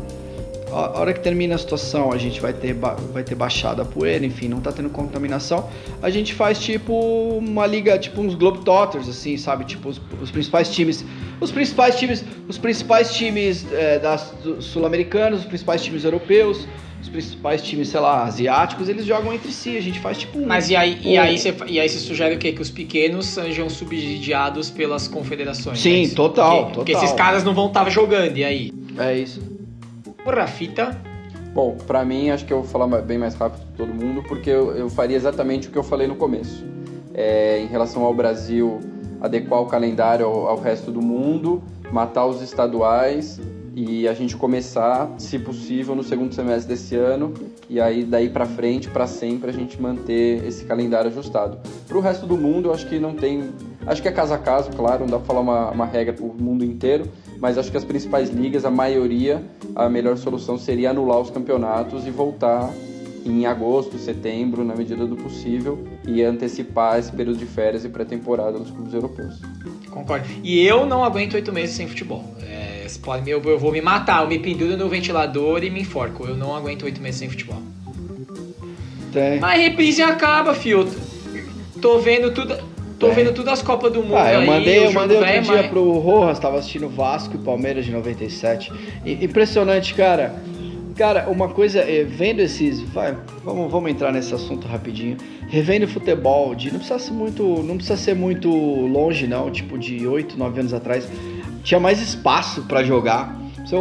a 0.72 1.00
hora 1.00 1.14
que 1.14 1.20
termina 1.20 1.56
a 1.56 1.58
situação, 1.58 2.12
a 2.12 2.18
gente 2.18 2.40
vai 2.40 2.54
ter, 2.54 2.74
vai 2.74 3.24
ter 3.24 3.36
baixado 3.36 3.82
a 3.82 3.86
poeira, 3.86 4.26
enfim, 4.26 4.48
não 4.48 4.62
tá 4.62 4.72
tendo 4.72 4.90
contaminação, 4.90 5.70
a 6.02 6.10
gente 6.10 6.34
faz 6.34 6.60
tipo 6.60 6.94
uma 7.38 7.66
liga, 7.66 7.98
tipo 7.98 8.22
uns 8.22 8.36
Globetrotters, 8.36 9.08
assim, 9.10 9.38
sabe? 9.38 9.66
Tipo 9.66 9.90
os, 9.90 10.02
os 10.22 10.32
principais 10.32 10.70
times, 10.70 11.06
os 11.40 11.52
principais 11.52 11.98
times, 11.98 12.24
os 12.48 12.58
principais 12.58 13.14
times 13.14 13.66
é, 13.72 14.00
das 14.00 14.34
sul-americanos, 14.60 15.42
os 15.42 15.46
principais 15.46 15.84
times 15.84 16.04
europeus, 16.04 16.68
os 17.02 17.08
principais 17.08 17.62
times, 17.62 17.88
sei 17.88 18.00
lá, 18.00 18.24
asiáticos, 18.26 18.90
eles 18.90 19.06
jogam 19.06 19.34
entre 19.34 19.52
si, 19.52 19.78
a 19.78 19.82
gente 19.82 20.00
faz 20.00 20.18
tipo 20.18 20.38
um, 20.38 20.46
Mas 20.46 20.70
e 20.70 20.76
aí, 20.76 21.00
um... 21.04 21.10
e 21.10 21.18
aí, 21.18 21.38
você, 21.38 21.56
e 21.68 21.80
aí 21.80 21.88
você 21.88 22.00
sugere 22.00 22.36
o 22.36 22.38
quê? 22.38 22.52
Que 22.52 22.62
os 22.62 22.70
pequenos 22.70 23.26
sejam 23.26 23.70
subsidiados 23.70 24.70
pelas 24.70 25.08
confederações? 25.08 25.80
Sim, 25.80 26.06
é 26.06 26.10
total, 26.10 26.50
porque, 26.50 26.62
total. 26.62 26.74
Porque 26.74 26.92
esses 26.92 27.14
caras 27.14 27.44
não 27.44 27.54
vão 27.54 27.68
estar 27.68 27.86
tá 27.86 27.90
jogando, 27.90 28.38
e 28.38 28.44
aí? 28.44 28.72
É 28.98 29.18
isso. 29.18 29.59
Rafita? 30.34 30.98
Bom, 31.54 31.78
para 31.88 32.06
mim, 32.06 32.30
acho 32.30 32.46
que 32.46 32.54
eu 32.54 32.62
vou 32.62 32.70
falar 32.70 33.02
bem 33.02 33.18
mais 33.18 33.36
rápido 33.36 33.65
que 33.65 33.78
todo 33.78 33.94
mundo, 33.94 34.24
porque 34.24 34.50
eu, 34.50 34.76
eu 34.76 34.89
faria 34.89 35.18
exatamente 35.18 35.68
o 35.68 35.72
que 35.72 35.78
eu 35.78 35.84
falei 35.84 36.08
no 36.08 36.15
começo. 36.15 36.65
É, 37.13 37.60
em 37.60 37.68
relação 37.68 38.04
ao 38.04 38.13
Brasil, 38.13 38.80
adequar 39.20 39.62
o 39.62 39.65
calendário 39.65 40.26
ao, 40.26 40.48
ao 40.48 40.60
resto 40.60 40.92
do 40.92 41.02
mundo, 41.02 41.62
matar 41.92 42.26
os 42.26 42.42
estaduais 42.42 43.39
e 43.76 44.08
a 44.08 44.13
gente 44.13 44.36
começar, 44.36 45.10
se 45.18 45.39
possível, 45.39 45.96
no 45.96 46.04
segundo 46.04 46.34
semestre 46.34 46.68
desse 46.68 46.96
ano 46.96 47.34
e 47.70 47.80
aí 47.80 48.04
daí 48.04 48.30
para 48.30 48.46
frente, 48.46 48.89
para 48.89 49.08
sempre, 49.08 49.50
a 49.50 49.54
gente 49.54 49.82
manter 49.82 50.46
esse 50.46 50.65
calendário 50.65 51.10
ajustado. 51.10 51.60
Para 51.88 51.98
o 51.98 52.02
resto 52.02 52.26
do 52.26 52.38
mundo, 52.38 52.70
eu 52.70 52.74
acho 52.74 52.88
que 52.88 53.00
não 53.00 53.13
tem, 53.13 53.52
acho 53.86 54.02
que 54.02 54.08
é 54.08 54.12
caso 54.12 54.34
a 54.34 54.38
caso, 54.38 54.72
claro, 54.72 55.02
não 55.02 55.08
dá 55.08 55.18
para 55.18 55.26
falar 55.26 55.39
uma, 55.39 55.72
uma 55.72 55.86
regra 55.86 56.13
para 56.13 56.26
o 56.26 56.34
mundo 56.34 56.65
inteiro, 56.65 57.06
mas 57.39 57.58
acho 57.58 57.71
que 57.71 57.78
as 57.78 57.86
principais 57.86 58.30
ligas, 58.30 58.65
a 58.65 58.71
maioria, 58.71 59.43
a 59.75 59.89
melhor 59.89 60.17
solução 60.17 60.58
seria 60.58 60.91
anular 60.91 61.19
os 61.19 61.30
campeonatos 61.30 62.06
e 62.06 62.12
voltar 62.12 62.71
em 63.25 63.45
agosto, 63.45 63.97
setembro, 63.97 64.63
na 64.63 64.75
medida 64.75 65.06
do 65.06 65.15
possível, 65.15 65.88
e 66.08 66.23
antecipar 66.23 66.99
esse 66.99 67.12
período 67.12 67.38
de 67.38 67.45
férias 67.45 67.84
e 67.86 67.89
pré-temporada 67.89 68.58
nos 68.58 68.71
clubes 68.71 68.93
europeus. 68.93 69.39
Concordo. 69.89 70.25
E 70.43 70.65
eu 70.65 70.86
não 70.86 71.04
aguento 71.04 71.34
oito 71.34 71.52
meses 71.52 71.75
sem 71.75 71.88
futebol. 71.88 72.23
É, 72.41 72.88
pode, 73.04 73.30
eu, 73.30 73.41
eu, 73.41 73.60
vou 73.60 73.71
me 73.71 73.82
matar, 73.82 74.23
eu 74.23 74.28
me 74.28 74.39
penduro 74.39 74.78
no 74.78 74.88
ventilador 74.88 75.63
e 75.63 75.69
me 75.69 75.82
enforco. 75.82 76.25
Eu 76.25 76.36
não 76.36 76.56
aguento 76.56 76.84
oito 76.84 77.02
meses 77.02 77.19
sem 77.19 77.30
futebol. 77.30 77.62
Tem. 79.12 79.39
Mas 79.39 79.62
reprise 79.62 80.02
acaba, 80.02 80.54
fio. 80.54 80.88
Tô 81.82 81.99
vendo 81.99 82.34
tudo. 82.34 82.58
Tô 83.00 83.08
é. 83.08 83.12
vendo 83.12 83.34
tudo 83.34 83.50
as 83.50 83.62
Copas 83.62 83.94
do 83.94 84.04
Mundo. 84.04 84.18
Ah, 84.18 84.34
eu 84.34 84.46
mandei, 84.46 84.80
aí, 84.80 84.86
eu 84.86 84.92
mandei 84.92 85.18
outro 85.18 85.42
dia 85.42 85.54
mas... 85.54 85.68
pro 85.68 85.92
Rojas, 85.94 86.38
tava 86.38 86.60
assistindo 86.60 86.90
Vasco 86.90 87.36
e 87.36 87.38
Palmeiras 87.38 87.86
de 87.86 87.92
97. 87.92 88.72
E, 89.06 89.24
impressionante, 89.24 89.94
cara. 89.94 90.36
Cara, 90.98 91.30
uma 91.30 91.48
coisa, 91.48 91.80
é, 91.80 92.04
vendo 92.04 92.42
esses. 92.42 92.82
Vai, 92.82 93.16
vamos, 93.42 93.72
vamos 93.72 93.90
entrar 93.90 94.12
nesse 94.12 94.36
assunto 94.36 94.68
rapidinho. 94.68 95.16
Revendo 95.48 95.88
futebol, 95.88 96.54
de, 96.54 96.72
não 96.72 96.80
precisa 96.80 97.00
ser 97.00 97.14
muito. 97.14 97.42
Não 97.64 97.78
precisa 97.78 97.96
ser 97.96 98.16
muito 98.16 98.50
longe, 98.50 99.26
não. 99.26 99.50
Tipo, 99.50 99.78
de 99.78 100.06
8, 100.06 100.38
9 100.38 100.60
anos 100.60 100.74
atrás. 100.74 101.08
Tinha 101.64 101.80
mais 101.80 102.02
espaço 102.02 102.64
para 102.64 102.84
jogar 102.84 103.34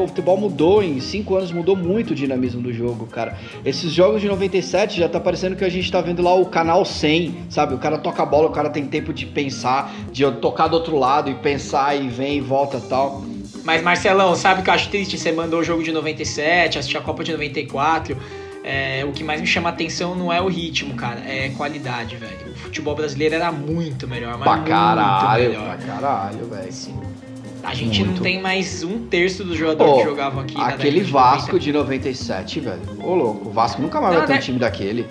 o 0.04 0.08
futebol 0.08 0.36
mudou 0.36 0.82
em 0.82 1.00
5 1.00 1.36
anos, 1.36 1.52
mudou 1.52 1.76
muito 1.76 2.10
o 2.10 2.14
dinamismo 2.14 2.60
do 2.60 2.72
jogo, 2.72 3.06
cara. 3.06 3.38
Esses 3.64 3.92
jogos 3.92 4.20
de 4.20 4.28
97 4.28 4.98
já 4.98 5.08
tá 5.08 5.18
parecendo 5.18 5.56
que 5.56 5.64
a 5.64 5.68
gente 5.68 5.90
tá 5.90 6.00
vendo 6.00 6.22
lá 6.22 6.34
o 6.34 6.46
canal 6.46 6.84
100, 6.84 7.46
sabe? 7.48 7.74
O 7.74 7.78
cara 7.78 7.98
toca 7.98 8.22
a 8.22 8.26
bola, 8.26 8.48
o 8.48 8.52
cara 8.52 8.68
tem 8.70 8.84
tempo 8.86 9.12
de 9.12 9.26
pensar, 9.26 9.92
de 10.12 10.30
tocar 10.32 10.68
do 10.68 10.74
outro 10.74 10.98
lado 10.98 11.30
e 11.30 11.34
pensar 11.34 11.94
e 11.94 12.08
vem 12.08 12.38
e 12.38 12.40
volta 12.40 12.80
tal. 12.80 13.24
Mas 13.64 13.82
Marcelão, 13.82 14.34
sabe 14.34 14.60
o 14.60 14.64
que 14.64 14.70
eu 14.70 14.74
acho 14.74 14.88
triste? 14.88 15.18
Você 15.18 15.32
mandou 15.32 15.60
o 15.60 15.64
jogo 15.64 15.82
de 15.82 15.92
97, 15.92 16.78
assistiu 16.78 17.00
a 17.00 17.02
Copa 17.02 17.24
de 17.24 17.32
94. 17.32 18.16
É, 18.64 19.04
o 19.06 19.12
que 19.12 19.24
mais 19.24 19.40
me 19.40 19.46
chama 19.46 19.70
atenção 19.70 20.14
não 20.14 20.30
é 20.30 20.42
o 20.42 20.48
ritmo, 20.48 20.94
cara, 20.94 21.20
é 21.20 21.48
qualidade, 21.56 22.16
velho. 22.16 22.52
O 22.52 22.58
futebol 22.58 22.94
brasileiro 22.94 23.34
era 23.34 23.50
muito 23.50 24.06
melhor, 24.06 24.36
mas 24.36 24.42
pra 24.42 24.56
muito 24.56 24.68
caralho, 24.68 25.48
melhor. 25.48 25.76
Pra 25.76 25.86
caralho, 25.86 26.44
velho. 26.46 27.27
A 27.62 27.74
gente 27.74 28.02
Muito. 28.04 28.16
não 28.16 28.22
tem 28.22 28.40
mais 28.40 28.82
um 28.82 29.06
terço 29.06 29.44
dos 29.44 29.56
jogadores 29.56 29.92
oh, 29.92 29.98
que 29.98 30.04
jogavam 30.04 30.40
aqui. 30.42 30.54
Aquele 30.56 31.02
Vasco 31.02 31.58
de 31.58 31.72
97, 31.72 32.60
velho. 32.60 32.80
Ô, 33.02 33.14
louco. 33.14 33.48
O 33.48 33.52
Vasco 33.52 33.82
nunca 33.82 34.00
mais 34.00 34.14
não, 34.14 34.20
vai 34.20 34.26
ter 34.26 34.32
um 34.32 34.36
né? 34.36 34.42
time 34.42 34.58
daquele. 34.58 35.06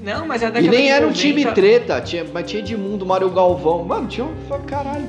Não, 0.00 0.26
mas 0.26 0.42
é 0.42 0.46
a 0.46 0.50
década 0.50 0.74
E 0.74 0.78
nem 0.78 0.90
era 0.90 1.06
um 1.06 1.12
time 1.12 1.44
treta. 1.46 2.00
Tinha, 2.00 2.24
mas 2.32 2.48
tinha 2.48 2.62
Edmundo, 2.62 3.04
Mário 3.04 3.28
Galvão. 3.30 3.84
Mano, 3.84 4.06
tinha 4.06 4.26
um... 4.26 4.34
Caralho. 4.66 5.08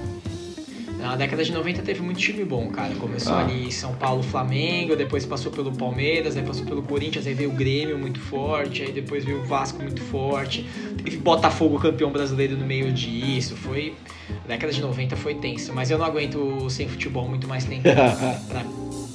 Na 1.00 1.16
década 1.16 1.44
de 1.44 1.52
90 1.54 1.82
teve 1.82 2.02
muito 2.02 2.20
time 2.20 2.44
bom, 2.44 2.70
cara. 2.70 2.94
Começou 2.96 3.34
ah. 3.34 3.40
ali 3.40 3.72
São 3.72 3.96
Paulo, 3.96 4.22
Flamengo, 4.22 4.96
depois 4.96 5.26
passou 5.26 5.50
pelo 5.52 5.72
Palmeiras, 5.72 6.36
aí 6.36 6.44
passou 6.44 6.66
pelo 6.66 6.84
Corinthians, 6.84 7.26
aí 7.26 7.34
veio 7.34 7.50
o 7.50 7.54
Grêmio 7.54 7.98
muito 7.98 8.20
forte, 8.20 8.84
aí 8.84 8.92
depois 8.92 9.24
veio 9.24 9.40
o 9.40 9.46
Vasco 9.46 9.82
muito 9.82 10.02
forte. 10.02 10.68
Teve 11.02 11.18
Botafogo 11.18 11.80
campeão 11.80 12.12
brasileiro 12.12 12.58
no 12.58 12.66
meio 12.66 12.92
disso. 12.92 13.56
Foi. 13.56 13.94
A 14.44 14.48
década 14.48 14.74
de 14.74 14.82
90 14.82 15.16
foi 15.16 15.36
tensa, 15.36 15.72
mas 15.72 15.90
eu 15.90 15.98
não 15.98 16.06
aguento 16.06 16.70
sem 16.70 16.88
futebol 16.88 17.28
muito 17.28 17.48
mais 17.48 17.64
tempo. 17.64 17.84
pra, 18.50 18.66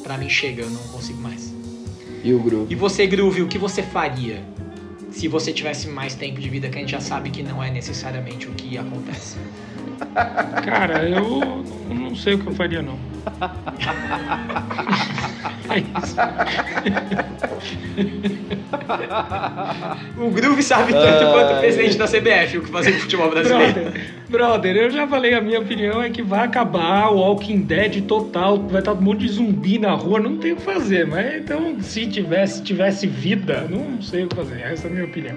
pra 0.02 0.18
mim 0.18 0.28
chega, 0.28 0.62
eu 0.62 0.70
não 0.70 0.82
consigo 0.84 1.20
mais. 1.20 1.54
E 2.24 2.32
o 2.32 2.38
Groove? 2.38 2.72
E 2.72 2.74
você, 2.74 3.06
Groove, 3.06 3.42
o 3.42 3.46
que 3.46 3.58
você 3.58 3.82
faria 3.82 4.42
se 5.10 5.28
você 5.28 5.52
tivesse 5.52 5.86
mais 5.86 6.14
tempo 6.14 6.40
de 6.40 6.48
vida, 6.48 6.68
que 6.68 6.76
a 6.76 6.80
gente 6.80 6.90
já 6.90 7.00
sabe 7.00 7.30
que 7.30 7.42
não 7.42 7.62
é 7.62 7.70
necessariamente 7.70 8.48
o 8.48 8.50
que 8.52 8.76
acontece? 8.76 9.36
Cara, 10.64 11.08
eu 11.08 11.64
não 11.88 12.14
sei 12.14 12.34
o 12.34 12.38
que 12.38 12.46
eu 12.46 12.54
faria, 12.54 12.82
não. 12.82 12.98
É 15.70 15.78
isso. 15.78 16.16
o 20.18 20.30
Groove 20.30 20.62
sabe 20.62 20.92
tanto 20.92 21.32
quanto 21.32 21.54
o 21.54 21.60
presidente 21.60 21.96
da 21.96 22.06
CBF 22.06 22.58
o 22.58 22.62
que 22.62 22.70
fazer 22.70 22.92
com 22.92 22.98
o 22.98 23.00
futebol 23.00 23.30
brasileiro. 23.30 23.72
Brother, 23.72 24.02
brother, 24.28 24.76
eu 24.76 24.90
já 24.90 25.06
falei, 25.06 25.34
a 25.34 25.40
minha 25.40 25.60
opinião 25.60 26.02
é 26.02 26.10
que 26.10 26.22
vai 26.22 26.44
acabar 26.44 27.10
o 27.10 27.16
Walking 27.16 27.62
Dead 27.62 28.02
total, 28.02 28.58
vai 28.58 28.80
estar 28.80 28.92
um 28.92 29.00
monte 29.00 29.20
de 29.20 29.28
zumbi 29.32 29.78
na 29.78 29.92
rua, 29.92 30.20
não 30.20 30.36
tem 30.36 30.52
o 30.52 30.56
que 30.56 30.62
fazer. 30.62 31.06
Mas 31.06 31.34
então, 31.36 31.80
se 31.80 32.06
tivesse, 32.06 32.62
tivesse 32.62 33.06
vida, 33.06 33.66
não 33.70 34.00
sei 34.02 34.24
o 34.24 34.28
que 34.28 34.36
fazer. 34.36 34.60
Essa 34.60 34.86
é 34.86 34.90
a 34.90 34.92
minha 34.92 35.04
opinião. 35.06 35.36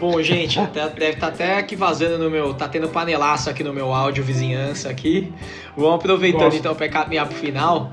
Bom, 0.00 0.22
gente, 0.22 0.58
até- 0.60 0.88
deve 0.88 1.12
estar 1.14 1.28
até 1.28 1.58
aqui 1.58 1.74
vazando 1.76 2.18
no 2.18 2.30
meu. 2.30 2.54
Tá 2.54 2.68
tendo 2.68 2.88
panelaço 2.88 3.50
aqui 3.50 3.64
no 3.64 3.72
meu 3.72 3.92
áudio, 3.92 4.22
vizinhança 4.22 4.88
aqui. 4.88 5.32
Vamos 5.76 5.96
aproveitando 5.96 6.42
Gosto. 6.44 6.58
então 6.58 6.74
pra 6.74 6.88
caminhar 6.88 7.26
pro 7.26 7.36
final. 7.36 7.92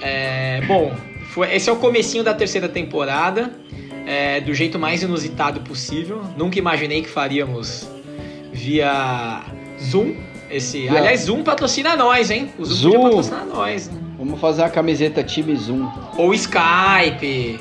É, 0.00 0.62
bom, 0.66 0.92
foi- 1.30 1.54
esse 1.54 1.68
é 1.68 1.72
o 1.72 1.76
comecinho 1.76 2.24
da 2.24 2.34
terceira 2.34 2.68
temporada. 2.68 3.52
é, 4.04 4.40
do 4.40 4.52
jeito 4.52 4.80
mais 4.80 5.00
inusitado 5.04 5.60
possível. 5.60 6.22
Nunca 6.36 6.58
imaginei 6.58 7.02
que 7.02 7.08
faríamos 7.08 7.88
via 8.52 9.42
Zoom. 9.80 10.14
Esse, 10.50 10.88
aliás, 10.88 11.20
Zoom 11.20 11.44
patrocina 11.44 11.94
nós, 11.96 12.28
hein? 12.28 12.50
O 12.58 12.64
Zoom, 12.64 12.90
Zoom. 12.92 13.02
patrocinar 13.04 13.46
nós. 13.46 13.88
né? 13.88 14.00
Vamos 14.18 14.40
fazer 14.40 14.64
a 14.64 14.68
camiseta 14.68 15.22
time 15.22 15.54
Zoom. 15.56 15.88
Ou 16.18 16.34
Skype. 16.34 17.60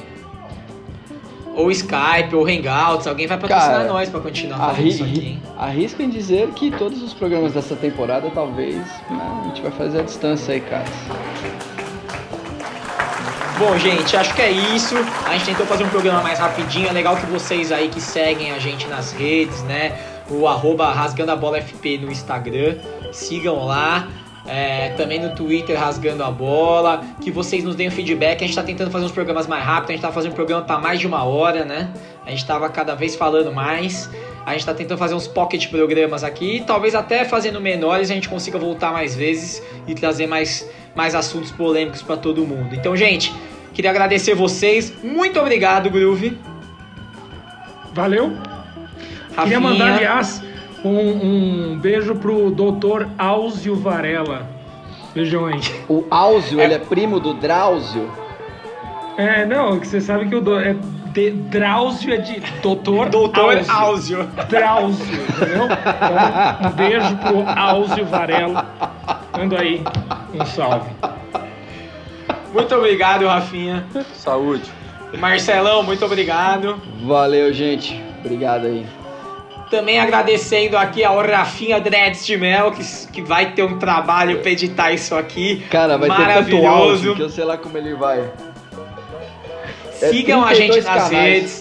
Ou 1.56 1.70
Skype, 1.70 2.34
ou 2.34 2.46
Hangouts. 2.46 3.08
Alguém 3.08 3.28
vai 3.28 3.38
patrocinar 3.38 3.72
Cara, 3.72 3.88
nós 3.88 4.10
pra 4.10 4.20
continuar 4.20 4.70
fazendo 4.70 4.88
isso 4.88 5.04
aqui, 5.04 5.20
hein? 5.20 5.42
arrisco 5.58 6.02
em 6.02 6.10
dizer 6.10 6.48
que 6.50 6.72
todos 6.72 7.02
os 7.04 7.14
programas 7.14 7.54
dessa 7.54 7.76
temporada, 7.76 8.30
talvez, 8.34 8.78
né, 9.10 9.42
a 9.42 9.48
gente 9.48 9.62
vai 9.62 9.72
fazer 9.72 10.00
a 10.00 10.04
distância 10.04 10.54
aí, 10.54 10.62
cara. 10.62 10.86
Bom, 13.60 13.78
gente, 13.78 14.18
acho 14.18 14.34
que 14.34 14.42
é 14.42 14.50
isso. 14.50 14.96
A 15.28 15.34
gente 15.34 15.46
tentou 15.46 15.68
fazer 15.68 15.84
um 15.84 15.90
programa 15.90 16.24
mais 16.24 16.40
rapidinho. 16.40 16.88
É 16.88 16.92
legal 16.92 17.16
que 17.16 17.28
vocês 17.28 17.72
aí 17.72 17.90
que 17.90 18.02
seguem 18.02 18.52
a 18.52 18.58
gente 18.58 18.88
nas 18.88 19.12
redes, 19.12 19.62
né? 19.64 20.00
O 20.32 20.48
arroba 20.48 20.92
Rasgando 20.92 21.32
a 21.32 21.36
Bola 21.36 21.62
FP 21.62 22.00
no 22.00 22.12
Instagram. 22.12 22.78
Sigam 23.12 23.64
lá. 23.66 24.08
É, 24.54 24.90
também 24.98 25.18
no 25.18 25.34
Twitter 25.34 25.80
Rasgando 25.80 26.26
a 26.26 26.30
Bola. 26.30 27.06
Que 27.22 27.32
vocês 27.32 27.64
nos 27.64 27.74
deem 27.74 27.90
feedback. 27.90 28.44
A 28.44 28.46
gente 28.46 28.56
tá 28.56 28.62
tentando 28.62 28.92
fazer 28.92 29.06
uns 29.06 29.12
programas 29.14 29.48
mais 29.48 29.64
rápidos. 29.64 29.92
A 29.92 29.94
gente 29.94 30.02
tá 30.02 30.12
fazendo 30.12 30.34
um 30.34 30.36
programa 30.36 30.62
pra 30.66 30.78
mais 30.78 31.00
de 31.00 31.08
uma 31.08 31.24
hora, 31.24 31.64
né? 31.64 31.90
A 32.26 32.32
gente 32.32 32.46
tava 32.46 32.68
cada 32.68 32.94
vez 32.94 33.16
falando 33.16 33.54
mais. 33.54 34.10
A 34.46 34.52
gente 34.52 34.66
tá 34.66 34.74
tentando 34.74 34.98
fazer 34.98 35.16
uns 35.16 35.26
pocket 35.26 35.70
programas 35.70 36.22
aqui. 36.22 36.62
Talvez 36.68 36.94
até 36.94 37.24
fazendo 37.24 37.62
menores 37.62 38.12
a 38.12 38.14
gente 38.14 38.28
consiga 38.28 38.60
voltar 38.60 38.92
mais 38.92 39.16
vezes 39.16 39.64
e 39.88 39.96
trazer 39.96 40.28
mais, 40.28 40.70
mais 40.94 41.16
assuntos 41.16 41.52
polêmicos 41.52 42.02
pra 42.02 42.18
todo 42.18 42.46
mundo. 42.46 42.76
Então, 42.76 42.94
gente, 42.94 43.34
queria 43.74 43.90
agradecer 43.90 44.36
vocês. 44.36 44.94
Muito 45.02 45.40
obrigado, 45.40 45.90
Groove. 45.90 46.38
Valeu. 47.94 48.32
Queria 48.32 49.36
Rafinha. 49.38 49.60
mandar, 49.62 49.94
aliás, 49.94 50.44
um, 50.84 51.72
um 51.74 51.80
beijo 51.80 52.16
pro 52.16 52.52
doutor 52.52 53.08
Áuzio 53.18 53.76
Varela. 53.76 54.48
Beijão 55.14 55.46
aí. 55.46 55.60
O 55.90 56.06
Áuzio, 56.10 56.60
ele 56.62 56.74
é 56.74 56.80
primo 56.80 57.20
do 57.20 57.34
Drauzio. 57.34 58.10
É, 59.18 59.46
não, 59.46 59.80
que 59.80 59.88
você 59.88 60.00
sabe 60.00 60.28
que 60.30 60.36
o 60.36 60.42
do, 60.42 60.58
é 60.58 60.76
de, 61.08 61.32
Drauzio 61.32 62.14
é 62.14 62.18
de 62.18 62.40
doutor 62.62 63.10
Doutor 63.10 63.58
Áuzio. 63.58 63.72
Áuzio. 63.72 64.30
Drauzio, 64.50 65.22
entendeu? 65.24 65.66
Então, 65.66 66.70
um 66.70 66.72
beijo 66.72 67.18
pro 67.18 67.60
Áuzio 67.60 68.06
Varela. 68.06 68.66
Manda 69.38 69.60
aí 69.60 69.84
um 70.34 70.46
salve. 70.46 70.90
Muito 72.54 72.76
obrigado, 72.76 73.28
Rafinha. 73.28 73.86
Saúde. 74.14 74.72
Marcelão, 75.20 75.84
muito 75.84 76.06
obrigado. 76.06 76.82
Valeu, 77.06 77.52
gente. 77.54 78.02
Obrigado 78.24 78.68
aí. 78.68 79.01
Também 79.72 79.98
agradecendo 80.00 80.78
aqui 80.78 81.02
ao 81.02 81.26
Rafinha 81.26 81.80
Dreads 81.80 82.26
de 82.26 82.36
Mel, 82.36 82.74
que, 82.74 82.84
que 83.08 83.22
vai 83.22 83.54
ter 83.54 83.64
um 83.64 83.80
trabalho 83.80 84.40
pra 84.40 84.52
editar 84.52 84.92
isso 84.92 85.16
aqui. 85.16 85.66
Cara, 85.72 85.98
vai 85.98 86.10
ter 86.10 86.16
tanto 86.18 86.28
Maravilhoso. 86.28 86.68
áudio 86.68 87.16
que 87.16 87.22
eu 87.22 87.30
sei 87.30 87.46
lá 87.46 87.58
como 87.58 87.78
ele 87.78 87.96
vai. 87.96 88.30
É 90.02 90.10
Sigam 90.10 90.44
a 90.44 90.54
gente 90.54 90.72
32 90.74 90.86
nas 90.86 91.04
canais. 91.10 91.12
redes. 91.34 91.61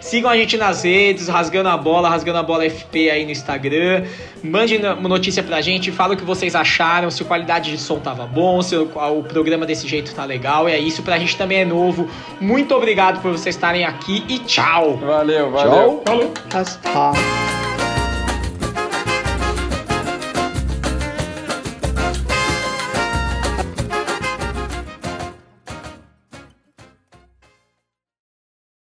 Sigam 0.00 0.30
a 0.30 0.36
gente 0.36 0.56
nas 0.56 0.82
redes, 0.82 1.28
rasgando 1.28 1.68
a 1.68 1.76
bola, 1.76 2.08
rasgando 2.08 2.38
a 2.38 2.42
bola 2.42 2.68
FP 2.68 3.10
aí 3.10 3.24
no 3.24 3.30
Instagram. 3.30 4.04
Mande 4.42 4.76
uma 4.76 5.08
notícia 5.08 5.42
pra 5.42 5.60
gente, 5.60 5.92
fala 5.92 6.14
o 6.14 6.16
que 6.16 6.24
vocês 6.24 6.54
acharam, 6.54 7.10
se 7.10 7.22
a 7.22 7.26
qualidade 7.26 7.70
de 7.70 7.78
som 7.78 7.98
tava 7.98 8.26
bom, 8.26 8.62
se 8.62 8.74
o, 8.74 8.90
o 9.18 9.22
programa 9.22 9.66
desse 9.66 9.86
jeito 9.86 10.14
tá 10.14 10.24
legal. 10.24 10.68
E 10.68 10.72
é 10.72 10.78
isso, 10.78 11.02
pra 11.02 11.18
gente 11.18 11.36
também 11.36 11.58
é 11.58 11.64
novo. 11.64 12.08
Muito 12.40 12.74
obrigado 12.74 13.20
por 13.20 13.32
vocês 13.32 13.54
estarem 13.54 13.84
aqui 13.84 14.24
e 14.28 14.38
tchau! 14.38 14.96
Valeu, 14.96 15.50
valeu. 15.50 16.02
Tchau. 16.02 16.02
Falou. 16.06 17.59